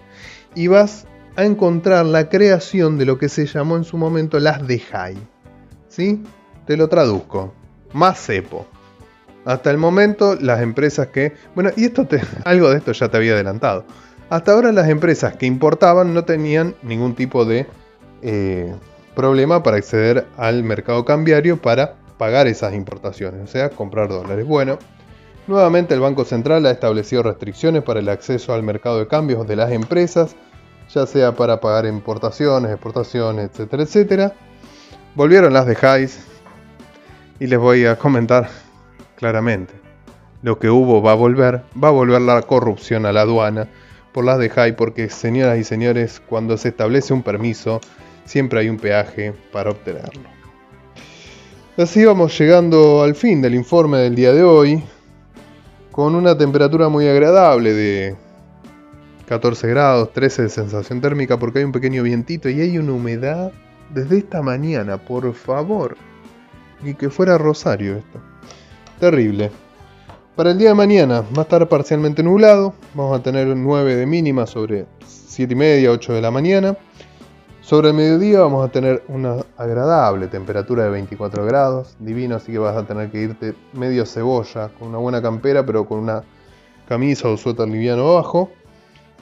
y 0.56 0.68
vas 0.68 1.08
a 1.36 1.46
encontrar 1.46 2.06
la 2.06 2.30
creación 2.30 2.98
de 2.98 3.06
lo 3.06 3.18
que 3.18 3.30
se 3.30 3.46
llamó 3.46 3.78
en 3.78 3.84
su 3.84 3.98
momento 3.98 4.40
las 4.40 4.66
de 4.68 4.80
high. 4.80 5.18
¿Sí? 5.88 6.22
Te 6.70 6.78
lo 6.78 6.88
traduzco. 6.88 7.52
Más 7.94 8.24
cepo. 8.24 8.68
Hasta 9.44 9.72
el 9.72 9.80
momento 9.80 10.36
las 10.40 10.62
empresas 10.62 11.08
que... 11.08 11.34
Bueno, 11.56 11.72
y 11.76 11.86
esto 11.86 12.08
algo 12.46 12.70
de 12.70 12.78
esto 12.78 12.92
ya 12.92 13.10
te 13.10 13.18
había 13.18 13.34
adelantado. 13.34 13.86
Hasta 14.30 14.52
ahora 14.52 14.72
las 14.72 14.88
empresas 14.88 15.36
que 15.36 15.48
importaban 15.48 16.14
no 16.14 16.26
tenían 16.26 16.76
ningún 16.84 17.16
tipo 17.16 17.44
de 17.44 17.66
eh, 18.22 18.72
problema 19.16 19.64
para 19.64 19.78
acceder 19.78 20.28
al 20.38 20.62
mercado 20.62 21.06
cambiario 21.06 21.60
para 21.60 21.96
pagar 22.20 22.46
esas 22.46 22.76
importaciones, 22.76 23.50
o 23.50 23.52
sea, 23.52 23.72
comprar 23.72 24.08
dólares. 24.08 24.46
Bueno, 24.46 24.78
nuevamente 25.48 25.96
el 25.96 26.02
Banco 26.02 26.24
Central 26.24 26.68
ha 26.68 26.70
establecido 26.70 27.24
restricciones 27.24 27.82
para 27.82 28.00
el 28.00 28.10
acceso 28.10 28.54
al 28.54 28.62
mercado 28.62 29.00
de 29.00 29.08
cambios 29.08 29.48
de 29.48 29.56
las 29.56 29.72
empresas, 29.72 30.36
ya 30.94 31.08
sea 31.08 31.32
para 31.32 31.62
pagar 31.62 31.88
importaciones, 31.88 32.70
exportaciones, 32.70 33.50
etcétera, 33.50 33.82
etcétera. 33.82 34.34
Volvieron 35.16 35.52
las 35.52 35.66
de 35.66 35.74
Highs 35.74 36.30
y 37.40 37.48
les 37.48 37.60
voy 37.60 37.86
a 37.86 37.96
comentar 37.96 38.50
claramente. 39.16 39.74
Lo 40.42 40.60
que 40.60 40.70
hubo 40.70 41.02
va 41.02 41.14
a 41.14 41.16
volver, 41.16 41.64
va 41.82 41.90
a 41.90 41.92
volver 41.92 42.22
la 42.22 42.42
corrupción 42.42 43.06
a 43.06 43.12
la 43.12 43.22
aduana 43.22 43.68
por 44.14 44.26
las 44.26 44.40
de 44.40 44.50
High 44.50 44.76
porque 44.76 45.10
señoras 45.10 45.58
y 45.60 45.64
señores, 45.64 46.22
cuando 46.28 46.58
se 46.58 46.70
establece 46.70 47.14
un 47.14 47.24
permiso, 47.24 47.82
siempre 48.26 48.60
hay 48.60 48.70
un 48.70 48.78
peaje 48.78 49.34
para 49.52 49.72
obtenerlo. 49.72 50.22
Así 51.78 52.04
vamos 52.04 52.38
llegando 52.38 53.04
al 53.04 53.16
fin 53.16 53.42
del 53.42 53.56
informe 53.56 54.00
del 54.00 54.16
día 54.16 54.34
de 54.34 54.44
hoy, 54.44 54.84
con 55.92 56.16
una 56.16 56.38
temperatura 56.38 56.90
muy 56.90 57.08
agradable 57.08 57.74
de 57.74 58.16
14 59.28 59.68
grados, 59.68 60.12
13 60.12 60.44
de 60.44 60.50
sensación 60.50 61.02
térmica 61.02 61.38
porque 61.38 61.60
hay 61.60 61.66
un 61.66 61.72
pequeño 61.72 62.04
vientito 62.04 62.50
y 62.50 62.60
hay 62.62 62.78
una 62.78 62.94
humedad 62.94 63.52
desde 63.94 64.18
esta 64.18 64.42
mañana, 64.42 64.98
por 64.98 65.34
favor. 65.34 65.96
Y 66.84 66.94
que 66.94 67.10
fuera 67.10 67.38
Rosario 67.38 67.98
esto. 67.98 68.20
Terrible. 69.00 69.52
Para 70.36 70.52
el 70.52 70.58
día 70.58 70.70
de 70.70 70.76
mañana 70.76 71.22
va 71.38 71.40
a 71.40 71.42
estar 71.42 71.68
parcialmente 71.68 72.24
nublado, 72.24 72.74
vamos 72.94 73.20
a 73.20 73.22
tener 73.22 73.48
9 73.48 73.96
de 73.96 74.06
mínima 74.06 74.48
sobre 74.48 74.86
7 75.06 75.52
y 75.52 75.56
media, 75.56 75.92
8 75.92 76.14
de 76.14 76.22
la 76.22 76.32
mañana. 76.32 76.78
Sobre 77.62 77.90
el 77.90 77.94
mediodía 77.94 78.40
vamos 78.40 78.66
a 78.68 78.72
tener 78.72 79.04
una 79.10 79.46
agradable 79.58 80.28
temperatura 80.28 80.86
de 80.86 80.92
24 80.92 81.46
grados, 81.46 81.96
divino, 82.00 82.38
así 82.38 82.52
que 82.52 82.58
vas 82.58 82.76
a 82.76 82.86
tener 82.86 83.12
que 83.12 83.22
irte 83.22 83.54
medio 83.74 84.06
cebolla, 84.06 84.70
con 84.70 84.88
una 84.88 84.98
buena 84.98 85.22
campera, 85.22 85.66
pero 85.66 85.86
con 85.86 86.00
una 86.00 86.24
camisa 86.88 87.28
o 87.28 87.38
suéter 87.38 87.68
liviano 87.68 88.10
abajo. 88.10 88.50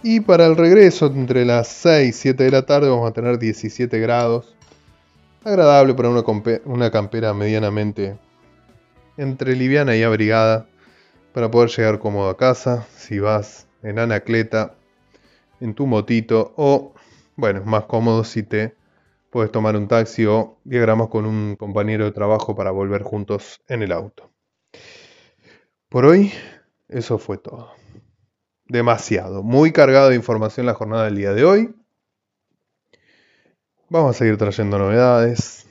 Y 0.04 0.20
para 0.20 0.46
el 0.46 0.56
regreso, 0.56 1.08
entre 1.08 1.46
las 1.46 1.68
6 1.68 2.10
y 2.10 2.14
7 2.14 2.44
de 2.44 2.52
la 2.52 2.66
tarde, 2.66 2.90
vamos 2.90 3.10
a 3.10 3.14
tener 3.14 3.40
17 3.40 4.00
grados. 4.00 4.57
Agradable 5.44 5.94
para 5.94 6.10
una, 6.10 6.24
una 6.66 6.92
campera 6.92 7.34
medianamente 7.34 8.18
entre 9.18 9.56
liviana 9.56 9.96
y 9.96 10.04
abrigada, 10.04 10.68
para 11.34 11.52
poder 11.52 11.70
llegar 11.70 12.00
cómodo 12.00 12.30
a 12.30 12.38
casa, 12.38 12.88
si 12.96 13.20
vas 13.20 13.68
en 13.84 14.00
anacleta, 14.00 14.76
en 15.60 15.74
tu 15.74 15.88
motito 15.88 16.54
o 16.56 16.94
bueno, 17.38 17.64
más 17.64 17.86
cómodo 17.86 18.24
si 18.24 18.42
te 18.44 18.76
puedes 19.30 19.52
tomar 19.52 19.76
un 19.76 19.88
taxi 19.88 20.26
o 20.26 20.58
diagramas 20.64 21.10
con 21.10 21.26
un 21.26 21.56
compañero 21.56 22.06
de 22.06 22.12
trabajo 22.12 22.56
para 22.56 22.72
volver 22.72 23.04
juntos 23.04 23.62
en 23.68 23.84
el 23.84 23.92
auto. 23.92 24.32
Por 25.88 26.06
hoy, 26.06 26.34
eso 26.90 27.20
fue 27.20 27.38
todo. 27.38 27.72
Demasiado, 28.66 29.44
muy 29.44 29.72
cargado 29.72 30.10
de 30.10 30.16
información 30.16 30.66
la 30.66 30.74
jornada 30.74 31.06
del 31.06 31.16
día 31.16 31.34
de 31.34 31.46
hoy. 31.46 31.76
Vamos 33.90 34.10
a 34.10 34.20
seguir 34.20 34.36
trayendo 34.36 34.78
novedades. 34.78 35.66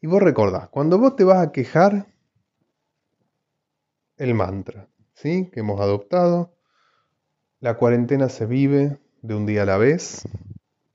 Y 0.00 0.08
vos 0.08 0.20
recordás, 0.20 0.68
cuando 0.70 0.98
vos 0.98 1.14
te 1.14 1.22
vas 1.22 1.38
a 1.38 1.52
quejar, 1.52 2.08
el 4.16 4.34
mantra, 4.34 4.88
¿sí? 5.12 5.50
Que 5.52 5.60
hemos 5.60 5.80
adoptado. 5.80 6.56
La 7.60 7.76
cuarentena 7.76 8.28
se 8.28 8.46
vive 8.46 8.98
de 9.22 9.34
un 9.36 9.46
día 9.46 9.62
a 9.62 9.66
la 9.66 9.76
vez, 9.76 10.26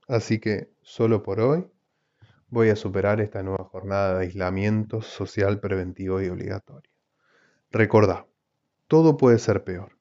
así 0.06 0.38
que 0.38 0.70
solo 0.82 1.22
por 1.22 1.40
hoy 1.40 1.66
voy 2.50 2.68
a 2.68 2.76
superar 2.76 3.22
esta 3.22 3.42
nueva 3.42 3.64
jornada 3.64 4.18
de 4.18 4.26
aislamiento 4.26 5.00
social 5.00 5.60
preventivo 5.60 6.20
y 6.20 6.28
obligatorio. 6.28 6.92
Recordá, 7.70 8.26
todo 8.86 9.16
puede 9.16 9.38
ser 9.38 9.64
peor. 9.64 9.96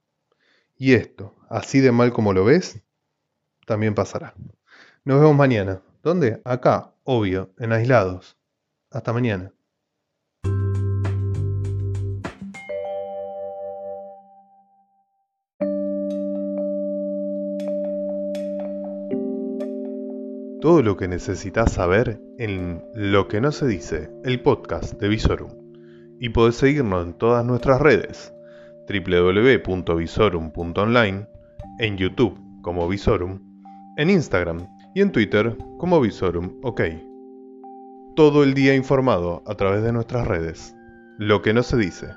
Y 0.75 0.95
esto, 0.95 1.37
así 1.49 1.79
de 1.79 1.93
mal 1.93 2.11
como 2.11 2.33
lo 2.33 2.43
ves, 2.43 2.83
también 3.65 3.95
pasará. 3.95 4.35
Nos 5.05 5.21
vemos 5.21 5.35
mañana. 5.35 5.81
¿Dónde? 6.03 6.41
Acá, 6.43 6.91
obvio, 7.05 7.53
en 7.57 7.71
aislados. 7.71 8.37
Hasta 8.91 9.13
mañana. 9.13 9.53
Todo 20.61 20.81
lo 20.83 20.97
que 20.97 21.07
necesitas 21.07 21.71
saber 21.71 22.21
en 22.37 22.83
Lo 22.93 23.29
que 23.29 23.39
no 23.39 23.53
se 23.53 23.67
dice, 23.67 24.09
el 24.25 24.41
podcast 24.41 24.99
de 24.99 25.07
Visorum. 25.07 25.53
Y 26.19 26.27
podés 26.29 26.55
seguirnos 26.55 27.05
en 27.05 27.13
todas 27.13 27.45
nuestras 27.45 27.79
redes, 27.79 28.33
www.visorum.online, 28.89 31.27
en 31.79 31.97
YouTube 31.97 32.37
como 32.61 32.89
Visorum, 32.89 33.39
en 33.95 34.09
Instagram 34.09 34.67
y 34.93 35.01
en 35.01 35.11
Twitter 35.11 35.57
como 35.77 36.01
Visorum 36.01 36.59
OK. 36.63 36.81
Todo 38.15 38.43
el 38.43 38.53
día 38.53 38.75
informado 38.75 39.43
a 39.45 39.55
través 39.55 39.83
de 39.83 39.93
nuestras 39.93 40.27
redes. 40.27 40.75
Lo 41.17 41.41
que 41.41 41.53
no 41.53 41.63
se 41.63 41.77
dice, 41.77 42.07